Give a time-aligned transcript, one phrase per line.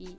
[0.00, 0.16] 一。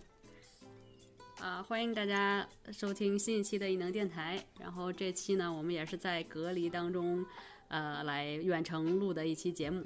[1.42, 4.40] 啊，欢迎大家收听新一期的异能电台。
[4.60, 7.26] 然后这期呢，我们也是在隔离当中，
[7.68, 9.84] 呃，来远程录的一期节目。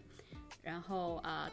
[0.62, 1.50] 然后啊，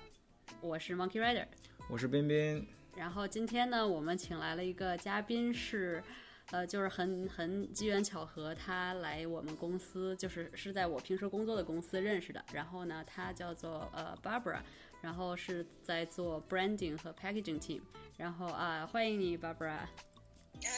[0.60, 1.46] 我是 Monkey Rider，
[1.88, 2.66] 我是彬彬。
[2.96, 6.02] 然后今天呢，我们请来了一个嘉宾，是
[6.50, 12.44] 呃，就是很很机缘巧合，他来我们公司，就是是在我平时工作的公司认识的。
[12.52, 14.58] 然后呢，他叫做呃 Barbara，
[15.02, 17.82] 然后是在做 branding 和 packaging team。
[18.16, 19.68] 然后啊，欢迎你，Barbara。
[19.68, 19.88] 啊，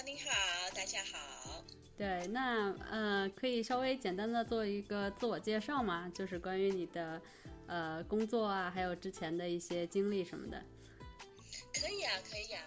[0.05, 0.30] 你好，
[0.74, 1.62] 大家好。
[1.96, 6.10] 对，那呃，可以稍微简单的做一个自我介绍吗？
[6.12, 7.23] 就是关于你的
[7.66, 10.60] 呃工作啊，还有之前的一些经历什么的。
[11.74, 12.62] 可以啊，可以啊。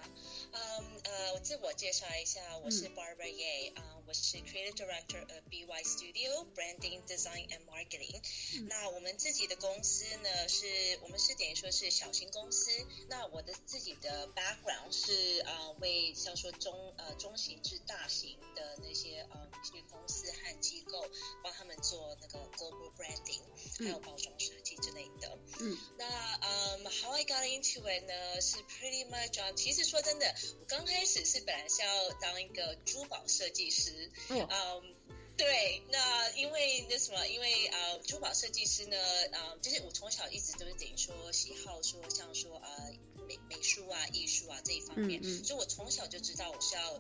[1.18, 8.22] 嗯呃，我自我介绍一下，我是 Barbara Ye 啊，我是 Creative Director of BY Studio Branding Design and Marketing。
[8.68, 10.68] 那我们自己的公司呢，是
[11.02, 12.70] 我们是等于说是小型公司。
[13.10, 21.04] 那我的自己的 background 是啊，为像说中呃中型至大型的那些呃一些公司和机构，
[21.44, 23.42] 帮他们做那个 global branding，
[23.84, 25.38] 还有包装设计之类的。
[25.60, 25.78] 嗯。
[25.98, 28.42] 那嗯，How I got into it 呢？
[28.42, 30.36] 是 pretty much 啊，其实说真的。
[30.60, 34.96] 我刚开始是本来是要当一个珠宝设计师，嗯，
[35.38, 38.98] 对，那因为那什么，因为啊，珠宝设计师呢，
[39.34, 42.94] 啊，就是我从小一直都是等于说喜好说像说呃
[43.28, 46.98] 美美术啊、艺术啊这一方面，所以我从小就知道我是要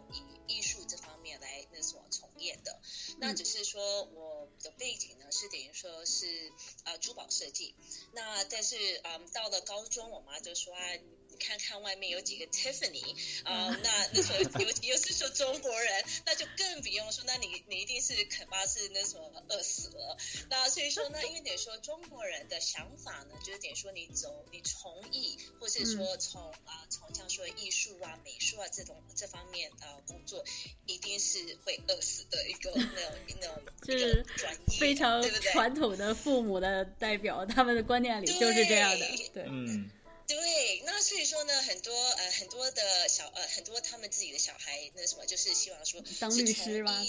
[0.48, 2.05] 以艺术这方面来那什么
[2.38, 2.80] 从业的。
[3.20, 6.52] 那只是说我的背景呢是等于说是
[6.84, 7.76] 啊珠宝设计，
[8.14, 10.80] 那但是嗯到了高中，我妈就说啊。
[11.38, 20.18] 看看外面有几个 Tiffany 啊，那那时候有有是说中国人，那就更不用说，那你你一定是肯巴是那什么饿死了。
[20.50, 30.44] 那所以说呢， 因为得说中国人的想法呢，就是点说你走你从艺，或是说从啊从像说艺术啊美术啊这种这方面啊工作，
[30.86, 35.22] 一定是会饿死的一个那种那种 就是专业，非常
[35.54, 39.90] 传统的父母的代表，他们的观念里就是这样的，对，嗯。
[40.27, 47.02] 对，那所以说呢，很多呃很多的小呃很多他们自己的小孩，那什么就是希望说当律师吧，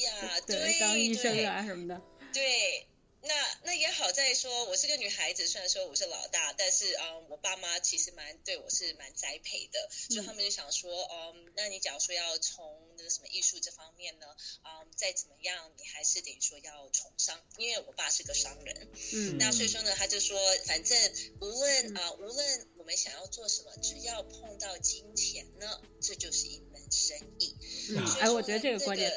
[0.46, 2.00] 对，当医生啊什么的。
[2.32, 2.86] 对，
[3.22, 3.34] 那
[3.64, 12.64] 那也好在说，我是个女孩子，虽然说我是老大，但是嗯，我爸妈其实蛮对我是蛮栽培的，所以他们就想说，嗯，那你假如说要从
[12.98, 14.26] 那个什么艺术这方面呢，
[14.64, 20.98] 嗯，再怎么样，你还是得说要从商，因为我爸是个商人，嗯，那所以说呢，他就说，反正
[21.40, 22.68] 无论啊，无论。
[22.88, 27.54] 我们想要做什么，只要碰到金钱呢，这就是一门生意。
[27.90, 29.12] 嗯，哎，我觉得这个观点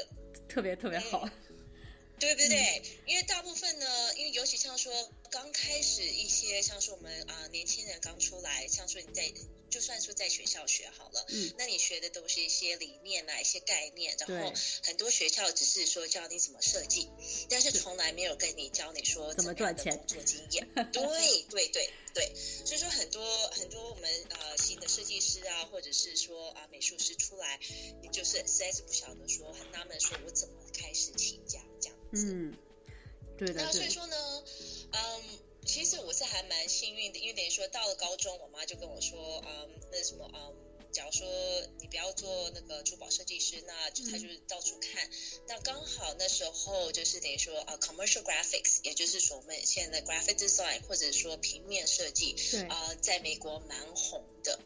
[0.50, 1.30] 特别特别好，
[2.20, 3.00] 对不对？
[3.06, 4.94] 因为大部分呢，因为尤其像说
[5.30, 9.32] 刚开始一些，像是我们啊年轻人刚出来，像说你在。
[9.72, 17.10] 就算说在学校学好了，嗯，那你学的都是一些理念啊，一些概念，然后很多学校只是说教你怎么设计，
[17.50, 20.68] 但是从来没有跟你教你说怎么赚钱、工作经验。
[20.92, 22.34] 对对对对，
[22.66, 27.58] 所以说很多很多我们呃新的设计师啊，或者是说啊美术师出来，
[28.02, 32.34] 你就是实在是不晓得说很纳闷，说我怎么开始起家这样子。
[32.34, 32.54] 嗯，
[33.38, 33.64] 对的。
[33.64, 34.41] 那所以说呢，嗯。
[35.72, 40.54] 其实我是还蛮幸运的，因为等于说到了高中，我妈就跟我说，嗯，那什么，嗯，
[40.92, 41.26] 假如说
[41.80, 45.10] 你不要做那个珠宝设计师，那就她就是到处看。
[45.48, 52.36] 那刚好那时候就是等于说啊，commercial graphics，也就是说我们现在的 graphic design 或者说平面设计，
[52.68, 54.60] 啊，在美国蛮红的。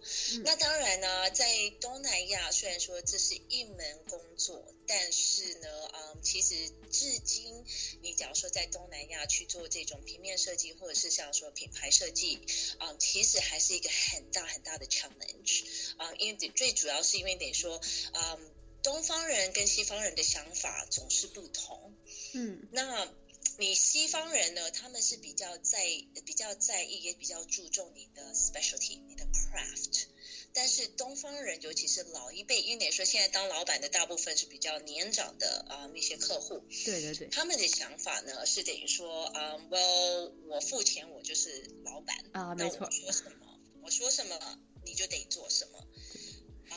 [0.44, 7.66] 那当然呢，在东南亚虽然说这是一门工作，但是呢，嗯，其实至今
[8.02, 12.40] 你假如说在东南亚去做这种平面设计，或者是像说品牌设计，
[12.80, 15.66] 啊，其实还是一个很大很大的 challenge
[15.98, 17.82] 啊，因为最主要是因为得说，
[18.14, 18.52] 嗯，
[18.84, 21.94] 东方人跟西方人的想法总是不同，
[22.34, 23.12] 嗯，那
[23.58, 25.80] 你西方人呢，他们是比较在
[26.26, 30.08] 比较在意，也比较注重你的 specialty，你的 craft。
[30.54, 45.86] 但是东方人，尤其是老一辈，因为说现在当老板的大部分是比较年长的啊那些客户，对对对，他们的想法呢是等于说啊，Well，我付钱，我就是老板啊，没错，说什么我说什么你就得做什么，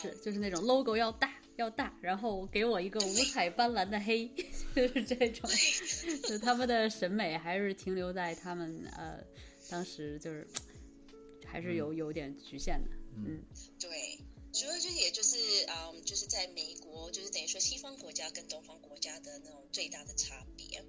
[0.02, 4.28] 是就是那种 logo 要大要大，然后给我一个五彩斑斓的黑，
[4.76, 5.50] 就是这种，
[6.28, 9.18] 就他们的审美还是停留在他们呃
[9.68, 10.46] 当时就是
[11.44, 12.90] 还是有有点局限的。
[13.16, 13.42] 嗯，
[13.80, 14.16] 对，
[14.52, 20.84] 主要就是也就是嗯，就是在美国，就是等于说西方国家跟东方国家的那种最大的差别。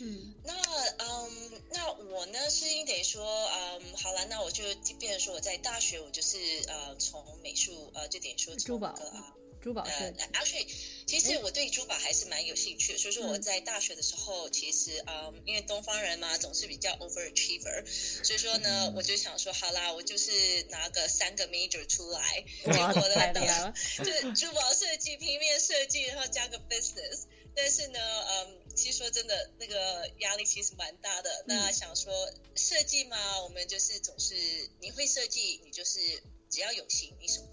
[0.00, 4.64] 嗯，那嗯，那我呢是等于说，嗯，好了，那我就
[4.98, 6.36] 变成说我在大学，我就是
[6.66, 9.34] 呃，从美术呃，就等于说珠宝啊。
[9.60, 10.66] 珠宝是，actually，
[11.06, 12.98] 其实我对珠宝还是蛮有兴趣的。
[12.98, 17.84] 所以说我在大学的时候，其实嗯，因为东方人嘛，总是比较 overachiever，
[18.24, 23.74] 所以说呢，我就想说，好啦，我就是拿个三个 major 出来，结果呢，
[24.04, 27.24] 就珠宝设计、平面设计，然后加个 business。
[27.54, 31.44] 但是呢，嗯，其实说真的，那个压力其实蛮大的。
[31.48, 32.12] 那想说
[32.54, 34.36] 设计嘛，我们就是总是
[34.80, 35.98] 你会设计，你就是
[36.48, 37.47] 只要有心，你什么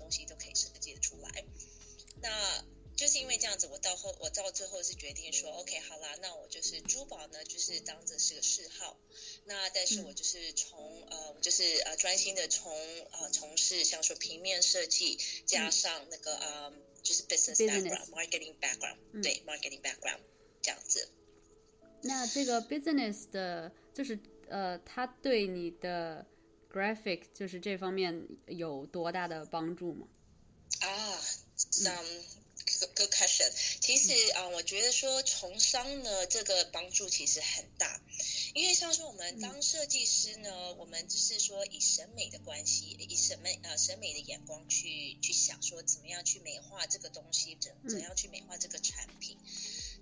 [2.26, 8.98] 那就是因为这样子，我到后我到最后是决定说，OK，好啦，那我就是珠宝呢，就是当着是个嗜好。
[9.44, 12.74] 那但是我就是从呃，就是呃，专心的从
[13.12, 16.74] 呃从事像说平面设计，加上那个呃，
[17.04, 20.22] 就是 business background，marketing background，对，marketing background
[20.64, 21.08] 这样子。
[22.02, 24.18] 那这个 business 的，就是
[24.48, 26.26] 呃，它对你的
[26.72, 30.08] graphic 就是这方面有多大的帮助吗？
[30.80, 31.45] 啊。
[31.86, 32.26] 嗯
[32.96, 33.52] ，good question。
[33.80, 38.02] 其实啊，我觉得说从商呢，这个帮助其实很大，
[38.54, 49.38] 因为像说我们当设计师呢，我们只是说以审美的关系，以审美呃审美的眼光去去想说怎么样去美化这个东西，怎怎样去美化这个产品。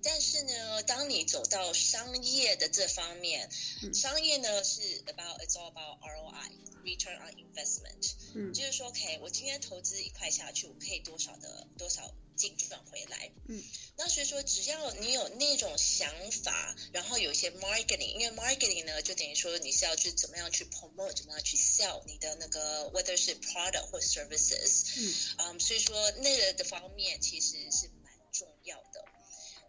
[0.04, 3.50] 但是呢，当你走到商业的这方面，
[3.94, 8.12] 商业呢是 about it's all about ROI，return on investment。
[8.36, 13.32] 嗯，就是说，OK，我今天投资一块下去，我可以多少的多少净赚回来。
[13.48, 13.64] 嗯，
[13.96, 16.12] 那所以说，只要你有那种想
[16.44, 24.84] 法，然后有一些 marketing，因为 marketing 呢，就等于说你是要去怎么样去 promote，怎么样去 sell 你的那个 whether 是 product 或 services。
[24.98, 27.90] 嗯，嗯，所以说那个的方面其实是。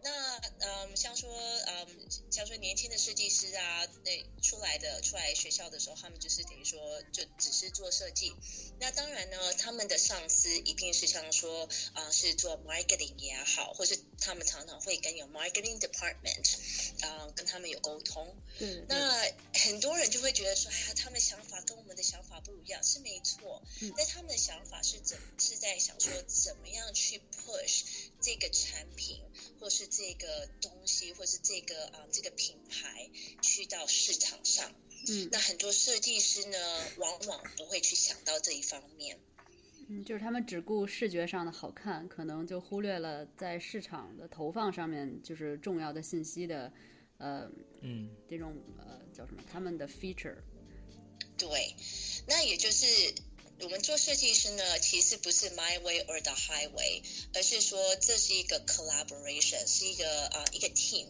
[0.05, 1.87] 那嗯，像说嗯，
[2.29, 8.35] 像说年轻的设计师啊，那出来的出来学校的时候，他们就是等于说就只是做设计。
[8.79, 16.55] 那当然呢，他们的上司一定是像说啊，是做 marketing 也好，或是他们常常会跟有 marketing department
[17.01, 18.35] 啊，跟他们有沟通。
[18.59, 18.85] 嗯。
[18.87, 18.95] 那
[19.53, 23.63] 很多人就会觉得说，哎呀，他们想法跟我们的想法不一样，是没错。
[23.81, 23.91] 嗯。
[23.97, 27.81] 但他们的想法是怎是在想说，怎么样去 push
[28.25, 29.21] 这个产品，
[29.59, 33.07] 或是这个东西，或是这个啊这个品牌
[33.43, 34.71] 去到市场上，
[35.07, 36.57] 嗯，那很多设计师呢，
[36.97, 39.19] 往往不会去想到这一方面，
[39.89, 46.73] 嗯，就是他们只顾视觉上的好看，可能就忽略了在市场的投放上面就是重要的信息的，
[47.19, 47.47] 呃，
[47.81, 49.43] 嗯，这种呃叫什么？
[49.51, 50.37] 他们的 feature，
[51.37, 51.75] 对，
[52.27, 53.13] 那也就是。
[53.62, 57.02] 我们做设计师呢，其实不是 my way or the highway，
[57.34, 61.08] 而是说这是一个 collaboration，是一个啊一个 team。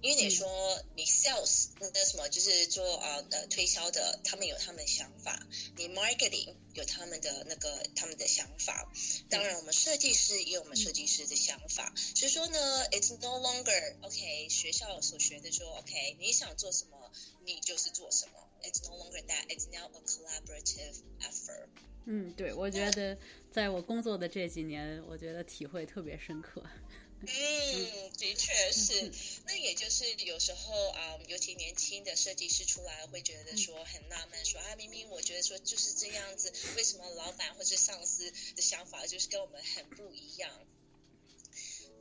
[0.00, 0.46] 因为你说
[0.94, 5.36] 你 sales 那什么，就是做啊呃推销的，他们有他们的想法；
[5.76, 8.88] 你 marketing 有他们的那个他们的想法。
[9.28, 11.92] 当然，我们设计师也有我们设计师的想法。
[12.14, 14.48] 所以说呢，it's no longer OK。
[14.48, 17.10] 学校所学的说 OK，你想做什么，
[17.44, 18.48] 你就是做什么。
[18.62, 19.48] It's no longer that.
[19.48, 21.66] It's now a collaborative effort.
[22.05, 23.17] 嗯，对，我觉得
[23.51, 26.63] 在我工作的这几年，我觉得体会特别深刻。
[27.25, 29.11] 嗯，的确是。
[29.45, 40.51] 那也就是有时候啊，尤其年轻的设计师出来，会觉得说很纳闷，说啊，明明我觉得说就是这样子，为什么老板或者上司的想法就是跟我们很不一样？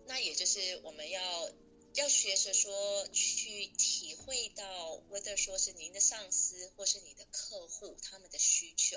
[0.07, 1.51] 那也就是我们要。
[1.95, 8.97] 要学着说去体会到，whether 说是您的上司或是你的客户他们的需求。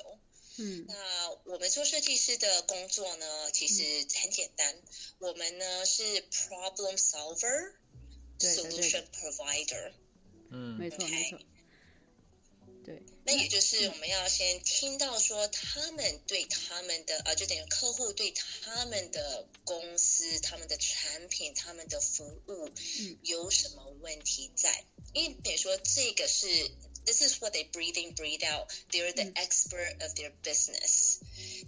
[0.57, 3.83] 嗯，那我们做设计师的工作呢，其实
[4.21, 4.81] 很简单，
[5.19, 9.91] 我们呢是 problem solver，solution provider。
[10.51, 11.39] 嗯，没错没错。
[12.85, 22.69] 对，那也就是我们要先听到说他们对他们的呃，就等于客户对他们的公司、他们的产品、他们的服务
[23.23, 24.85] 有什么问题在？
[25.13, 26.47] 因为等于说这个是
[27.04, 28.72] this is what they breathe in, breathe out.
[28.92, 31.18] They're the expert of their business.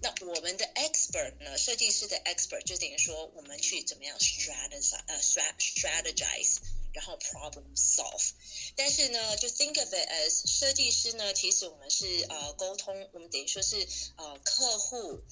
[0.00, 6.58] 那我们的 expert 呢，设计师的 expert 就等于说我们去怎么样 strategize 呃 strategize。
[6.94, 8.32] 然后 problem solve，
[8.76, 15.22] 但是呢，就 think of it as 设计师呢，其实我们是呃沟通，我们等于说是呃客户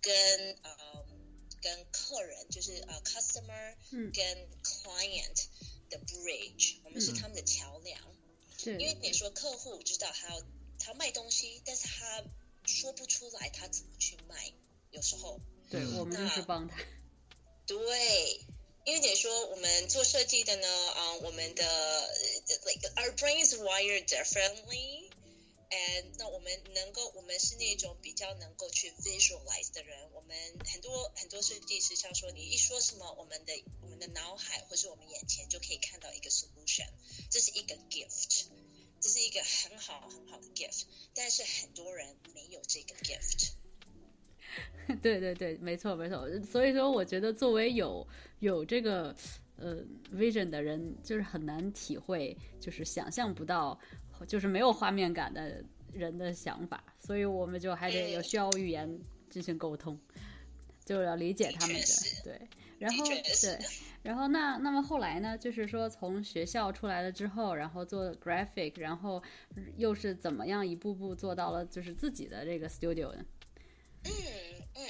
[0.00, 1.04] 跟呃
[1.60, 5.46] 跟客人，就是呃 customer 跟 client
[5.90, 8.11] 的 bridge，我们是他们的桥梁。
[8.71, 10.41] 因为你说客户知道他要
[10.79, 12.23] 他卖东西，但是他
[12.65, 14.53] 说不出来他怎么去卖，
[14.91, 15.39] 有时候。
[15.69, 16.77] 对我们就是帮他。
[17.65, 18.41] 对。
[18.85, 21.63] 因为得说我们做设计的呢，啊，我们的
[22.65, 25.09] like our brains wired differently。
[25.69, 30.11] And 那我们能够，我们是那种比较能够去 visualize 的人。
[30.11, 30.37] 我们
[30.71, 36.89] 很多很多设计师，像说你一说什么，我们的我们的脑海或是我们眼前就可以看到一个 solution，
[37.31, 38.47] 这是一个 gift，
[39.03, 40.85] 这是一个很好很好的 gift。
[41.13, 43.51] 但是很多人没有这个 gift。
[45.03, 46.25] 对对对，没错没错。
[46.41, 48.07] 所以说，我觉得作为有
[48.39, 49.13] 有这个
[49.57, 49.83] 呃
[50.13, 53.77] vision 的人，就是很难体会，就是想象不到。
[54.25, 58.97] 就是没有画面感的人的想法，所以我们就还得有需要语言
[59.29, 59.99] 进行沟通，
[60.85, 61.83] 就要理解他们的
[62.23, 62.39] 对。
[62.83, 63.59] 然后对，
[64.03, 65.37] 然后那那么后来呢？
[65.37, 69.23] 就是说从学校出来了之后，然后做 graphic，然后
[69.77, 73.23] 又是怎么样一步步做到了就是自己的这个 studio 呢？
[74.03, 74.11] 嗯
[74.75, 74.87] 嗯，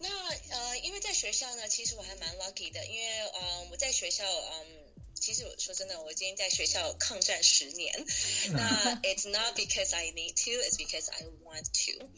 [0.00, 4.87] 那呃，因为在学校呢，其实我还蛮 lucky 的，因为呃，我在学校嗯。
[5.20, 8.06] 其实我说真的，我今天在学校抗战十年。
[8.52, 12.08] 那 It's not because I need to, it's because I want to。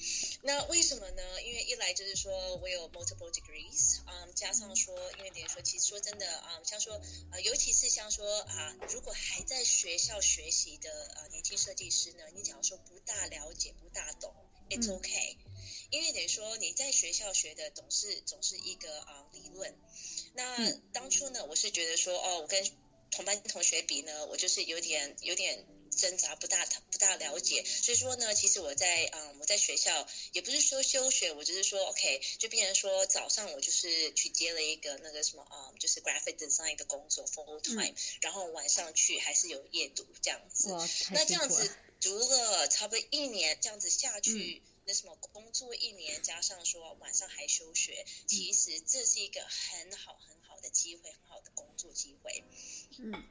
[0.43, 1.43] 那为什么呢？
[1.43, 6.95] 因为一来就是说我有 multiple degrees，嗯，加上说，因为等于说，其实说真的啊，像说
[7.31, 14.35] 啊，尤其是像说啊，如果还在学校学习的啊年轻设计师呢，你假如说不大了解、不大懂
[14.69, 15.37] ，It's okay。
[15.91, 19.75] 因为等于说你在学校学的总是总是一个啊理论。
[20.35, 22.65] 那当初呢，我是觉得说，哦，我跟
[23.11, 27.65] 同班同学比呢，我就是有点有点挣扎，不大不大了解。
[27.65, 40.69] 所以说呢，其实我在嗯，我在学校也不是说休学，我就是说 OK，就变成说早上我就是去接了一个那个什么啊，就是 graphic design 的工作 full time，然后晚上去还是有夜读这样子。
[41.11, 52.45] 那这样子读了差不多一年，这样子下去，那什么工作一年加上说晚上还休学，其实这是一个很好很好的机会，很好的工作机会。
[53.03, 53.25] 嗯，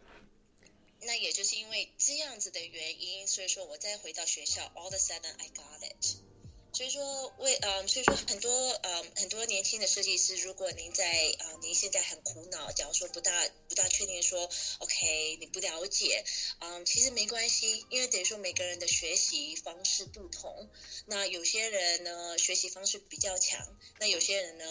[1.01, 6.28] 那也就是因为这样子的原因，所以说我再回到学校，all the sudden I got it。
[6.71, 11.03] 所以说，为嗯，所以说很多嗯很多年轻的设计师，如果您在
[11.39, 16.23] 啊您现在很苦恼，假如说不大不大确定说，OK，你不了解，
[16.59, 20.69] 嗯，其实没关系，因为等于说每个人的学习方式不同，
[21.05, 23.59] 那有些人呢学习方式比较强，
[23.99, 24.65] 那有些人呢，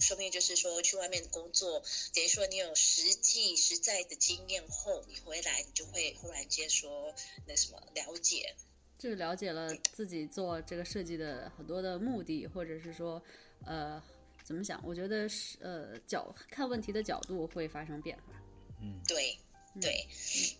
[0.00, 1.82] 说不定就是说去外面工作，
[2.12, 7.14] 等于说你有实际实在的经验后，你回来你就会忽然间说
[7.46, 8.54] 那什么了解。
[9.04, 13.22] 就了解了自己做这个设计的很多的目的，或者是说，
[13.66, 14.02] 呃，
[14.42, 14.80] 怎么想？
[14.82, 18.32] 我觉得是呃角看问题的角度会发生变化。
[18.80, 19.36] 嗯，对。
[19.80, 20.08] 对，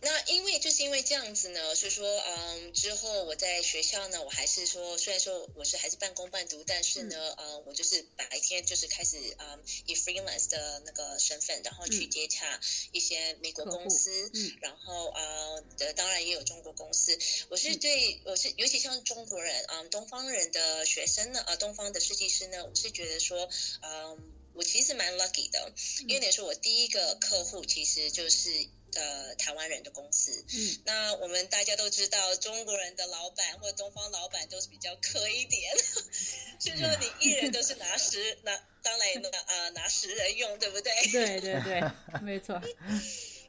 [0.00, 17.16] 那因为就是因为这样子呢，所以说，嗯，之后我在学校呢，我还是说，虽然说我是还是半工半读，但是呢，呃，我就是白天就是开始，嗯，以 freelance 的那个身份，然后去接洽一些美国公司，嗯，然后啊，的当然也有中国公司。
[17.50, 23.48] 我是对我是尤其像中国人，嗯，东方人的学生呢，啊，东方的设计师呢，我是觉得说，
[23.82, 25.72] 嗯，我其实蛮 lucky 的，
[26.08, 28.66] 因为你说我第一个客户其实就是。
[28.94, 35.76] 呃，台湾人的公司，嗯，那我们大家都知道，中国人的老板或者东方老板都是比较苛一点，
[36.60, 40.92] 所以说你一人都是拿十拿，当然拿啊拿十人用，对不对？
[41.10, 41.82] 对对对，
[42.22, 42.60] 没错。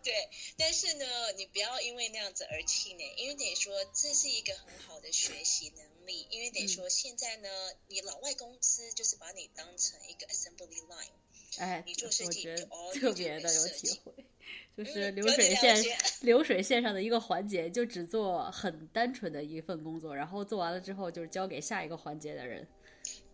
[0.05, 7.49] 对，但是呢，你不要因为那样子而气馁，因为等于说这是一个很好的学习能力，因为等于说现在呢，
[7.87, 11.09] 你老外公司就是把你当成一个 assembly line，
[11.59, 12.47] 哎，你做设计
[12.93, 14.13] 特别的有体会。
[14.77, 15.85] 就是流水线，
[16.19, 22.67] 流水线上的一个环节，就只做很单纯的一份工作，然后做完了之后，就是交给下一个环节的人。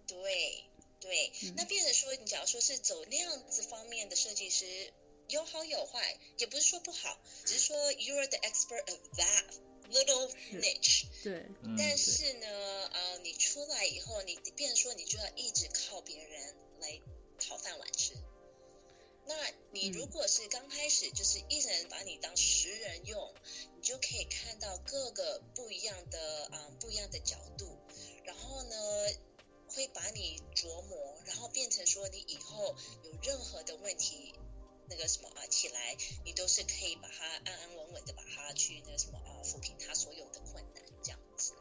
[0.05, 0.63] 对
[0.99, 4.65] 对，那变成说，你假如说是走那样子方面的设计师，
[5.29, 9.45] 有好有坏，也不是说不好，只是说 you're the expert of that
[9.91, 10.29] little
[10.61, 11.05] niche。
[11.23, 11.43] 对，
[11.75, 12.47] 但是呢，
[12.93, 16.60] 呃，你出来以后，你变成说，你就要一直靠别人来
[17.41, 18.13] 讨饭碗吃。
[19.27, 19.35] 那
[19.71, 23.33] 你如果是刚开始就是一人把你当十人用，
[23.75, 27.77] 你就可以看到各个不一样的啊不一样的角度，
[28.25, 28.75] 然后呢
[29.69, 34.33] 会把你琢磨，然后变成说你以后有任何的问题
[34.89, 35.95] 那个什么啊起来，
[36.25, 41.53] 你都是可以把它安安稳稳的把它去那什么啊抚平它所有的困难这样子。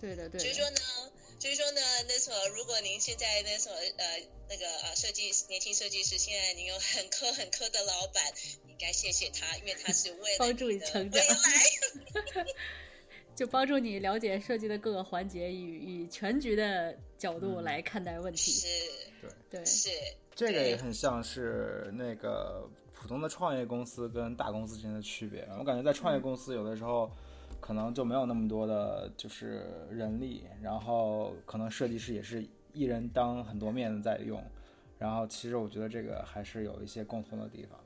[0.00, 0.38] 对的对。
[0.38, 1.12] 所以说呢。
[1.38, 4.04] 所以说呢，那什么，如果您现在那什么呃
[4.48, 8.24] 那个呃设计年轻设计师，现在您有很苛很苛的老板，
[8.68, 11.22] 应该谢谢他，因为他是为了帮助你成长，
[13.36, 18.52] 就帮助你了解设计的各个环节，以以全局的角度来看待问题。
[18.52, 18.66] 是，
[19.20, 19.90] 对对，是。
[20.34, 25.46] 这个也很像是那个普通的创业公司跟大公司之间的区别。
[25.58, 27.10] 我感觉在创业公司有的时候
[27.66, 34.40] 可能就没有那么多的就是人力，然后可能设计师也是一人当很多面的在用。
[34.98, 37.80] 然后其实我觉得这个还是有一些共同的地方。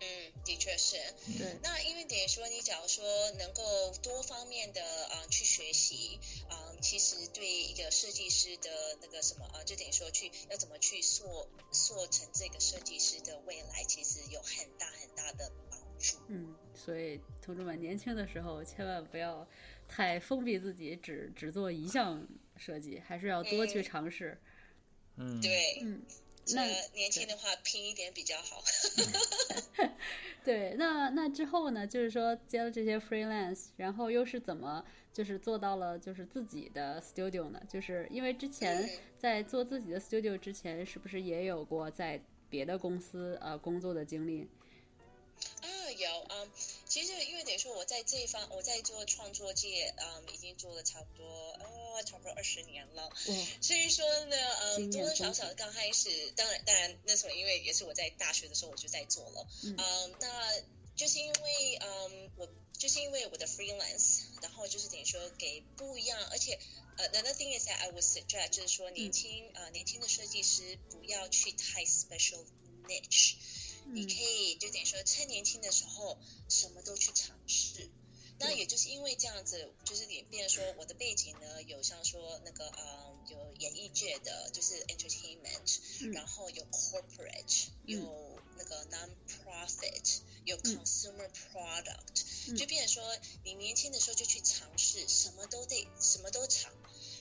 [0.00, 0.06] 嗯，
[0.44, 0.96] 的确是。
[1.38, 1.56] 对。
[1.62, 3.04] 那因为等于说，你假如说
[3.38, 3.62] 能够
[4.02, 8.70] 多方面的啊去学习啊，其实对一个设计师的
[9.00, 16.18] 那个什么啊，就等于说去要怎么去塑塑成这个设计师的未来，其实有很大很大的帮助。
[16.28, 19.46] 嗯，所以同志们年轻的时候千万不要
[19.88, 22.26] 太封闭自己，只只做一项
[22.56, 24.38] 设计，还是要多去尝试。
[25.16, 26.02] 嗯，对，嗯。
[26.48, 26.62] 那
[26.92, 28.62] 年轻的话拼一点比较好。
[30.44, 31.86] 对，那那之后呢？
[31.86, 37.58] 就是说接了这些 freelance，然后又是怎么就是做到了就是自己的 studio 呢？
[37.66, 44.42] 就是因为之前在做自己的 studio 之前，是不是也有过在别的公司呃工作的经历？
[45.62, 46.46] 啊，有啊。
[46.88, 51.26] 其实因为等于说我在这一方，我在做创作界，嗯，已经做了差不多
[51.58, 53.10] 呃，差不多二十年了。
[53.28, 53.46] 嗯。
[53.60, 59.46] 所以说呢，嗯，多多少少刚开始，当然当然那时候因为也是我在大学的时候我就在做了。
[59.62, 59.76] 嗯。
[60.20, 60.60] 那
[60.96, 62.48] 就是因为嗯，我
[62.78, 66.58] 就是因为我的 freelance，然后就是等于说给不一样，而且
[66.96, 72.44] 呃，another thing is that I would suggest 就是说年轻啊年轻的设计师不要去太 special
[72.86, 73.34] niche。
[73.92, 77.90] 你可以就等于说趁年轻的时候什么都去尝试，
[78.38, 93.02] 那也就是因为这样子，就是你变说我的背景呢有像说那个嗯有演艺界的就是 entertainment，然后有 corporate，有那个 non-profit，有 consumer product，就变说
[93.44, 96.72] 你年轻的时候就去尝试，什么都得什么都尝。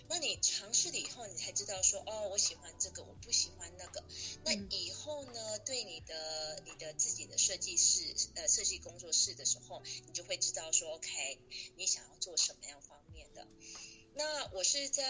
[0.10, 4.04] 那你尝试了以后，你才知道说哦，我喜欢这个，我不喜欢那个。
[4.44, 11.40] 那以后呢，对你的你的自己的设计师呃设计工作室的时候，你就会知道说 OK，
[11.78, 13.48] 你想要做什么样方面的。
[14.16, 15.04] 那我是在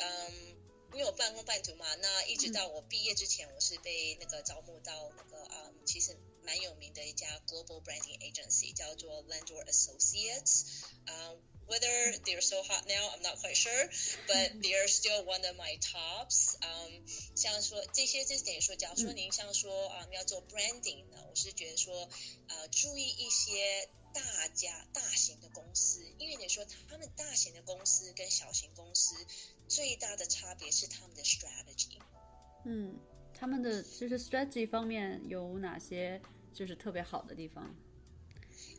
[0.00, 0.56] 嗯，
[0.94, 10.64] 因为我半工半读嘛，那一直到我毕业之前，我是被那个招募到那个嗯，其实蛮有名的一家 global branding agency，叫做 Landor Associates，
[11.06, 11.40] 嗯。
[11.69, 13.89] Whether they're so hot now, I'm not quite sure,
[14.27, 16.55] but they're still one of my tops.
[16.61, 17.01] 嗯，
[17.35, 22.07] 像说这些，就等于说，假如说您像说啊，要做 branding 呢，我是觉得说，
[22.49, 29.15] 呃，注意一些大家大型的公司，因为你说他们大型的公司跟小型公司
[29.67, 31.99] 最大的差别是他们的 strategy。
[32.63, 32.99] 嗯，
[33.33, 36.21] 他们的就是 strategy 方面有哪些
[36.53, 37.75] 就是特别好的地方？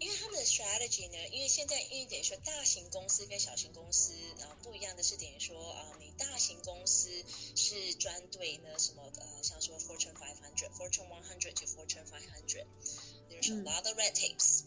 [0.01, 7.11] 因为他们的 strategy 呢，因为现在因为等于说大型公司跟小型公司啊不一样的是，等于说啊，你大型公司
[7.55, 14.65] 是专对呢什么呃，像说 Fortune 500、Fortune 100 to Fortune 500，there's a lot of red tapes，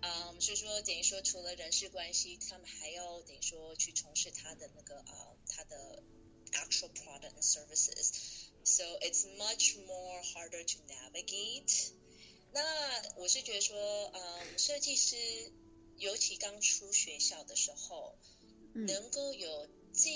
[0.00, 6.02] 嗯，所以说等于说除了人事关系，他们还要等于说去从事他的那个呃他的
[6.52, 11.92] actual product and services，so it's much more harder to navigate。
[12.57, 13.77] 那我是觉得说，
[14.15, 15.15] 嗯，设计师
[15.97, 18.17] 尤其刚出学校的时候，
[18.73, 20.09] 能够有这，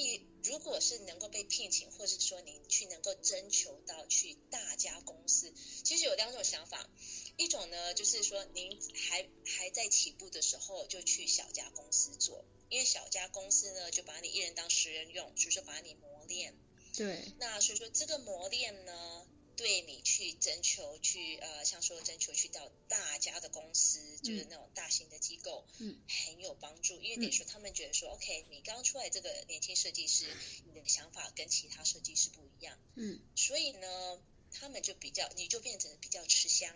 [0.44, 6.90] 如果是能够被聘请，或者是说您去能够征求到去大家公司，其实有两种想法，
[7.38, 16.56] 一种呢就是说您还还在起步的时候就去小家公司做，因为小家公司呢就把你一人当十人用，所以说把你磨练。
[16.98, 17.34] 对。
[17.38, 19.21] 那所以说这个磨练呢？
[19.62, 27.00] 对你去征求，去呃，像说征求去到大家的公司，就是那种大型的机构，嗯，很有帮助。
[27.00, 30.26] 因为你说他们觉得说，OK，你刚出来这个年轻设计师，
[30.66, 34.20] 你的想法跟其他设计师不一样，嗯，所以呢，
[34.52, 36.76] 他们就比较，你就变成比较吃香。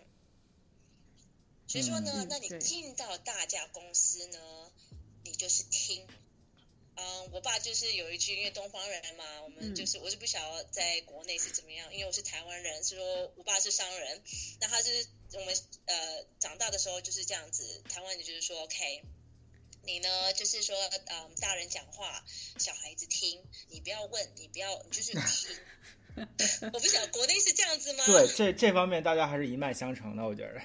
[1.67, 4.71] 所以说呢，那你进到大家公司呢，
[5.23, 6.05] 你就是听。
[6.97, 14.21] 嗯，我爸就是有一句，因为东方人嘛，我们就是我是不晓得在国内是怎么样，因为我是台湾人，所以说我爸是商人，
[14.61, 15.53] 那他就是我们
[15.85, 19.03] 呃长大的时候就是这样子，台湾人就是说，OK，
[19.83, 20.75] 你呢就是说，
[21.07, 22.23] 嗯，大人讲话，
[22.57, 25.57] 小孩子听，你不要问，你不要，你就是 听。
[26.71, 28.05] 我不晓得国内是这样子吗？
[28.05, 30.61] 对，这这方面大家还是一脉相承的，我觉得。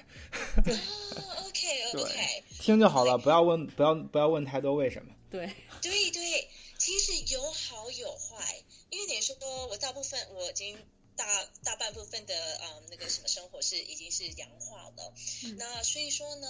[0.71, 5.13] 哦，OK OK， 听就好了，不要问，不要不要问太多为什么。
[5.31, 5.55] 对。
[5.81, 9.35] 对对，其实有好有坏，因为等于说，
[9.67, 10.77] 我大部分我已经
[11.15, 15.13] 大大半部分的啊那个什么生活是已经是洋化了，
[15.57, 16.47] 那所以说呢，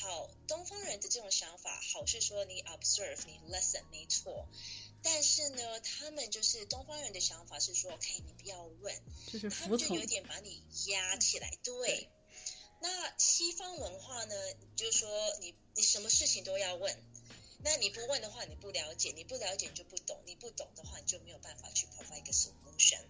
[0.00, 4.48] 好东方人的这种想法，好是说你 observe 你 lesson 没错，
[5.02, 8.94] 但是呢，他们就是东方人的想法是说，OK，你不要问，
[9.32, 10.04] 就是他们就有。
[10.06, 11.50] 点把你压起来。
[11.62, 12.10] 对，
[12.80, 14.34] 那西方文化呢，
[14.76, 15.08] 就是说
[15.40, 17.13] 你你什么事情都要问。
[17.64, 23.00] 那你不问的话，你不了解，你不了解你就不懂，你不懂的话，你就没有办法去 provide 一个 solution。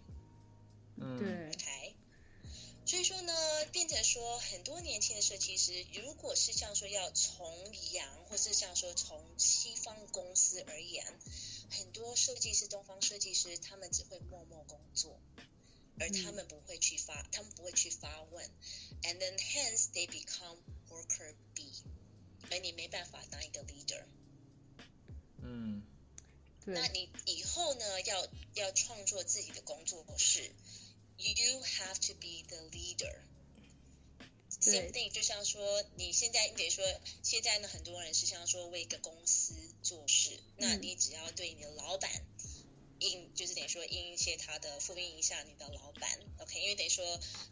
[0.97, 1.97] 嗯，对，OK，
[2.87, 3.33] 所以说呢，
[3.73, 7.53] 变成说很多年轻的设计师，如果是像说要从
[7.95, 11.05] 洋，或是像说从西方公司而言，
[11.71, 15.19] 很多设计师，东方设计师，他们只会默默工作，
[15.99, 18.49] 而他们不会去发，他们不会去发问
[19.03, 21.73] ，and then hence they become worker B，
[22.53, 24.05] 而你没办法当一个 leader。
[25.45, 25.83] 嗯。
[26.65, 26.75] 对。
[26.75, 30.51] 那你以后呢，要要创作自己的工作模式
[31.19, 33.15] ，you have to be the leader。
[34.61, 34.73] 对。
[34.73, 36.85] Same thing，就像说你现在你得说，
[37.23, 40.83] 现在呢很多人是像说为一个公司做事，那嗯。
[40.83, 42.11] 你只要对你的老板
[43.01, 47.05] 印，就是等于说印一些他的复印一下你的老板，OK，因为等于说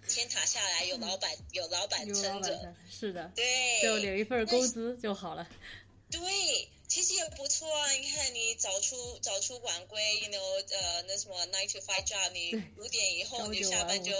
[0.09, 5.46] 天塔下来有老板、有老板嗯有老板撑着，是的，对，就领一份工资就好了。
[6.12, 6.20] 对，
[6.87, 7.90] 其实也不错啊。
[7.92, 14.12] 你看，你早出早出晚归，you know，呃，那什么 nine to five job，你对五点以后你下班就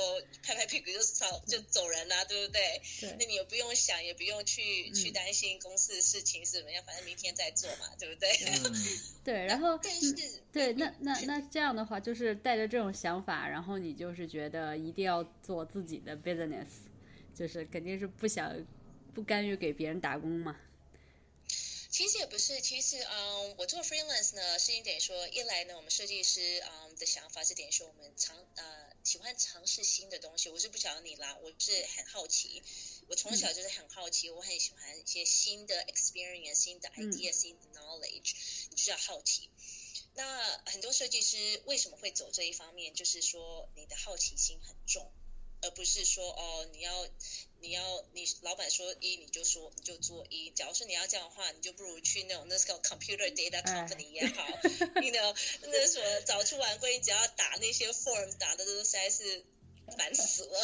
[0.42, 2.81] 拍拍屁股就走就走人了，对不对？
[3.18, 8.31] 那，你也不用想，也不用去、去嗯担心公司的事情是怎么样，反正明天再做嘛，对不对？
[8.46, 8.74] 嗯
[9.22, 16.66] 对，然后但是嗯对，那 那那这样的话，就是带着这种想法，然后你就是觉得一定要做自己的 business，
[17.35, 18.50] 就是肯定是不想
[19.12, 20.57] 不甘于给别人打工嘛。
[21.92, 30.48] 其实也不是，其实嗯，我做 freelance 呢，是因为说，一来呢，我们设计师嗯的想法是等于说，我们尝呃喜欢尝试新的东西。
[30.48, 32.62] 我是不晓得你啦，我是很好奇，
[33.09, 38.37] 我从小就是很好奇，我很喜欢一些新的 experience、新的 idea、新的 knowledge，
[38.70, 39.50] 你就是要好奇。
[40.14, 42.94] 那很多设计师为什么会走这一方面？
[42.94, 45.12] 就是说你的好奇心很重，
[45.62, 47.07] 而不是说哦，你要
[47.61, 50.51] 你要你老板说一你就说你就做一。
[50.51, 54.46] 假如说你要这样的话，你就不如去那种那个 computer data 哎 company 也好，
[55.01, 59.44] 你 know 那什么早出晚归，你只要打那些 form 打的都实在是
[59.96, 60.61] 烦死了。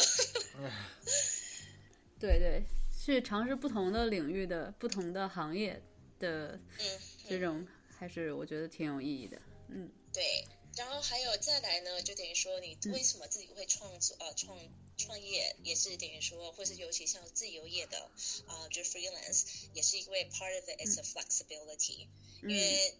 [2.19, 2.63] 对对，
[3.05, 5.81] 去尝试不同的领域的不同的行业
[6.19, 7.65] 的嗯，这种，
[7.97, 9.41] 还是我觉得挺有意义的。
[9.69, 14.59] 嗯，对，然后还有再来呢，就等于说你为什么自己会创作啊创
[14.99, 17.97] 创业，也是等于说，或是尤其像自由业的
[18.45, 22.07] 啊、呃，就 freelance，也是因为 part of it is a flexibility，、
[22.43, 22.93] 因为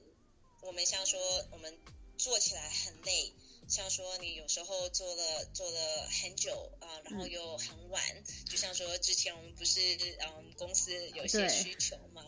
[0.62, 1.20] 我们像说
[1.52, 1.78] 我们
[2.18, 3.34] 做起来很累。
[3.68, 8.02] 像说你有时候做了做了很久啊、呃，然后又很晚，
[8.50, 9.80] 就像说之前我们不是
[10.22, 12.26] 嗯公司有些需求嘛，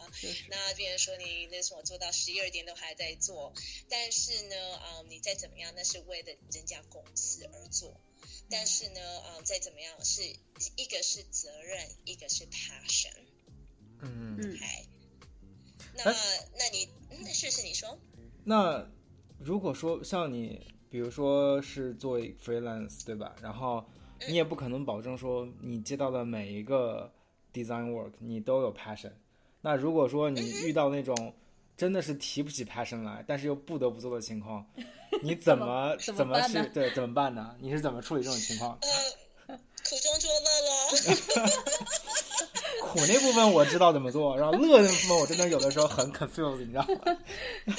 [0.50, 3.56] 那别人说你那什么做到十一二点都还在做，
[3.90, 8.00] 但是呢，啊、你再怎么样，那是为了人家公司而做。
[8.52, 10.22] 但是呢，啊、再怎么样，是
[10.76, 13.14] 一个是责任，一个是 passion。
[14.02, 14.50] 嗯，嗯。
[14.50, 14.60] OK，
[15.96, 16.16] 那哎
[16.58, 17.98] 那你嗯，是是你说，
[18.44, 18.86] 那
[19.40, 20.60] 如果说像你，
[20.90, 23.36] 比如说是做 freelance 对吧？
[23.42, 23.84] 然后
[24.28, 27.12] 你也不可能保证说你接到的每一个
[27.54, 29.12] design work 你都有 passion。
[29.62, 31.34] 那如果说你遇到那种
[31.78, 34.66] 真的是提不起 passion 来，但是又不得不做的情况，
[35.24, 37.56] 你怎么怎么去对怎么办呢？
[37.60, 38.78] 你是怎么处理这种情况？
[38.82, 39.58] 呃，
[39.88, 40.90] 苦中作乐咯。
[42.94, 47.18] 苦那部分我知道怎么做，然后乐那部分我真的有的时候很 confused，你知道吗？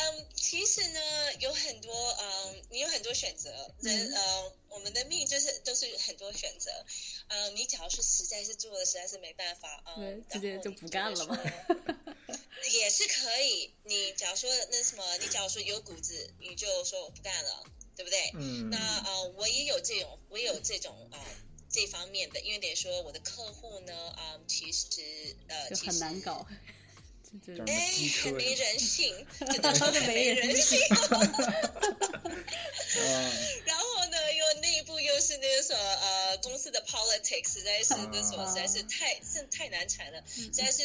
[0.00, 1.00] 嗯，其实呢，
[1.40, 2.22] 有很多嗯，
[2.70, 3.50] 你有很多选择。
[3.80, 6.70] 人呃，我们的命就是都是很多选择。
[7.28, 11.42] 呃，你假如是实在是做的实在是没办法，嗯，对直接就不干了嘛嘛。
[12.72, 17.64] 也是可以，你假如说那什么，你假如说有骨子，你就说我不干了，
[17.96, 18.30] 对不对？
[18.34, 21.24] 嗯那呃，我也有这种，我也有这种啊、呃、
[21.70, 24.86] 这方面的，因为得说我的客户呢，啊、呃，其实
[25.46, 26.46] 呃，就其实很难搞。
[27.46, 30.78] 就是哎机，车很 没人人性，真的说很没没人人性。
[32.96, 33.32] 嗯
[33.66, 40.82] 然后呢，又内部又是那个什么呃，公司的 politics 实在是那什么，实在是太是太难缠了，实在是，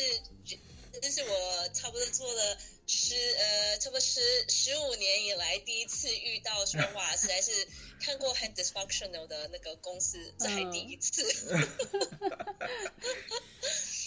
[1.02, 7.52] 这是我差不多做了十呃，差不多十十五年以来第一次遇到说 哇，实在是
[8.02, 11.24] 看过很 dysfunctional 的那个公司，这还第一次。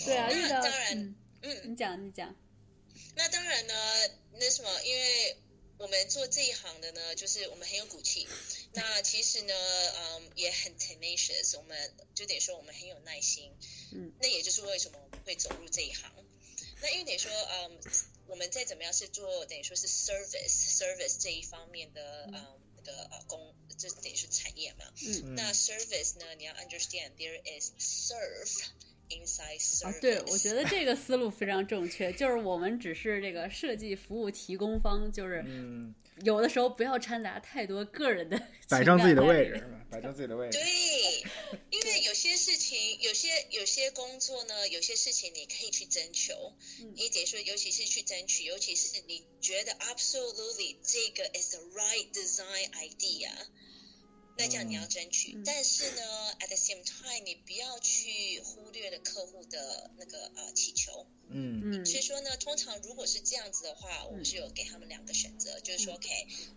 [0.04, 2.34] 对啊，遇到当然嗯嗯，你讲你讲，
[3.14, 3.74] 那当然呢，
[4.32, 5.36] 那什么，因为
[5.78, 8.26] 我们做这一行的呢，就是我们很有骨气。
[8.72, 13.52] 那其实呢，嗯，也很 tenacious，我们就得说我们很有耐心。
[13.92, 16.10] 嗯，那也就是为什么我们会走入这一行。
[16.82, 17.80] 那因为得说，嗯，
[18.26, 24.84] 我们再怎么样是做等于说是 service service 这一方面的嗯那个呃工，就等于是产业嘛。
[25.06, 25.34] 嗯。
[25.34, 28.64] 那 service 呢，你要 understand there is serve
[29.10, 29.86] inside service。
[29.86, 39.64] 啊，对，我觉得这个思路非常正确，就是我们只是这个设计服务提供方，就是嗯，有的时候不要掺杂太多个人的摆正自己的位置？
[39.88, 40.58] 摆正自己的位置。
[40.58, 40.66] 对，
[41.70, 53.30] 因为有些事情，有些有些工作呢，有些事情你可以去征求，嗯你得说，尤其是去争取，尤其是你觉得 absolutely 这个 is the right design idea，
[54.36, 55.32] 那这样你要争取。
[55.34, 55.42] 嗯。
[55.44, 56.02] 但是呢
[56.40, 61.06] ，at the same time，你不要去忽略了客户的那个呃祈求。
[61.28, 61.82] 嗯。
[61.82, 61.86] 嗯。
[61.86, 66.08] 所以说呢，通常如果是这样子的话，我们是有给他们两个选择，就是说，OK，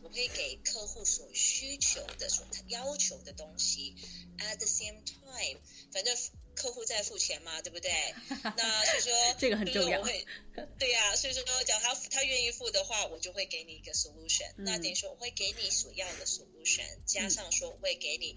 [0.01, 3.95] 我可以给客户所需求的、所要求的东西
[4.37, 5.59] ，at the same time，
[5.91, 6.15] 反正
[6.60, 7.89] 客户在付钱嘛，对不对？
[8.58, 10.26] 那所以说 这个很重要我会，
[10.78, 14.52] 对呀、所以说，只要他他愿意付的话，我就会给你一个 solution。
[14.58, 18.36] 那嗯等于说，我会给你所要的 solution，加上说我会给你，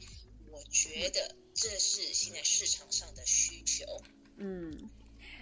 [0.50, 3.84] 我觉得这是现在市场上的需求。
[4.36, 4.88] 嗯，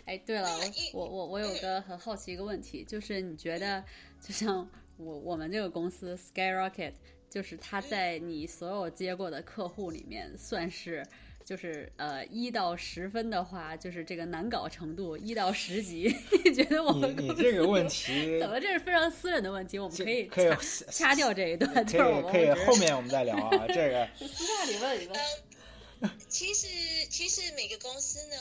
[0.06, 0.58] 哎，对了，
[0.94, 3.84] 我我我我有个很好奇一个问题，就是你觉得，
[4.26, 6.94] 就像我我们这个公司 Skyrocket，
[7.30, 11.06] 就是它在你所有接过的客户里面，算是
[11.50, 25.20] 就是呃一到十分的话，就是这个难搞程度一到十级，你觉得我们公司你这个问题怎么这是非常私人的问题，我们可以可以掐掐掉这一段，可就是我们以可以后面我们再聊啊，这个 私下里问一问。
[26.30, 26.66] 其实，
[27.10, 28.36] 其实每个公司呢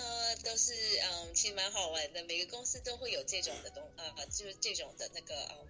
[0.46, 2.24] 都是嗯，其实蛮好玩的。
[2.24, 5.69] 每个公司都会有这种的东呃，就是这种的那个嗯嗯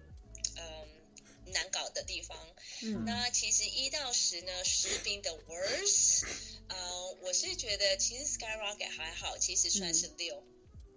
[1.50, 2.36] 难搞的地方。
[2.82, 6.24] 嗯那其实一到十呢，十 being the worst，
[6.68, 10.42] 呃，我是觉得其实 Skyrocket 还好，其实算是六，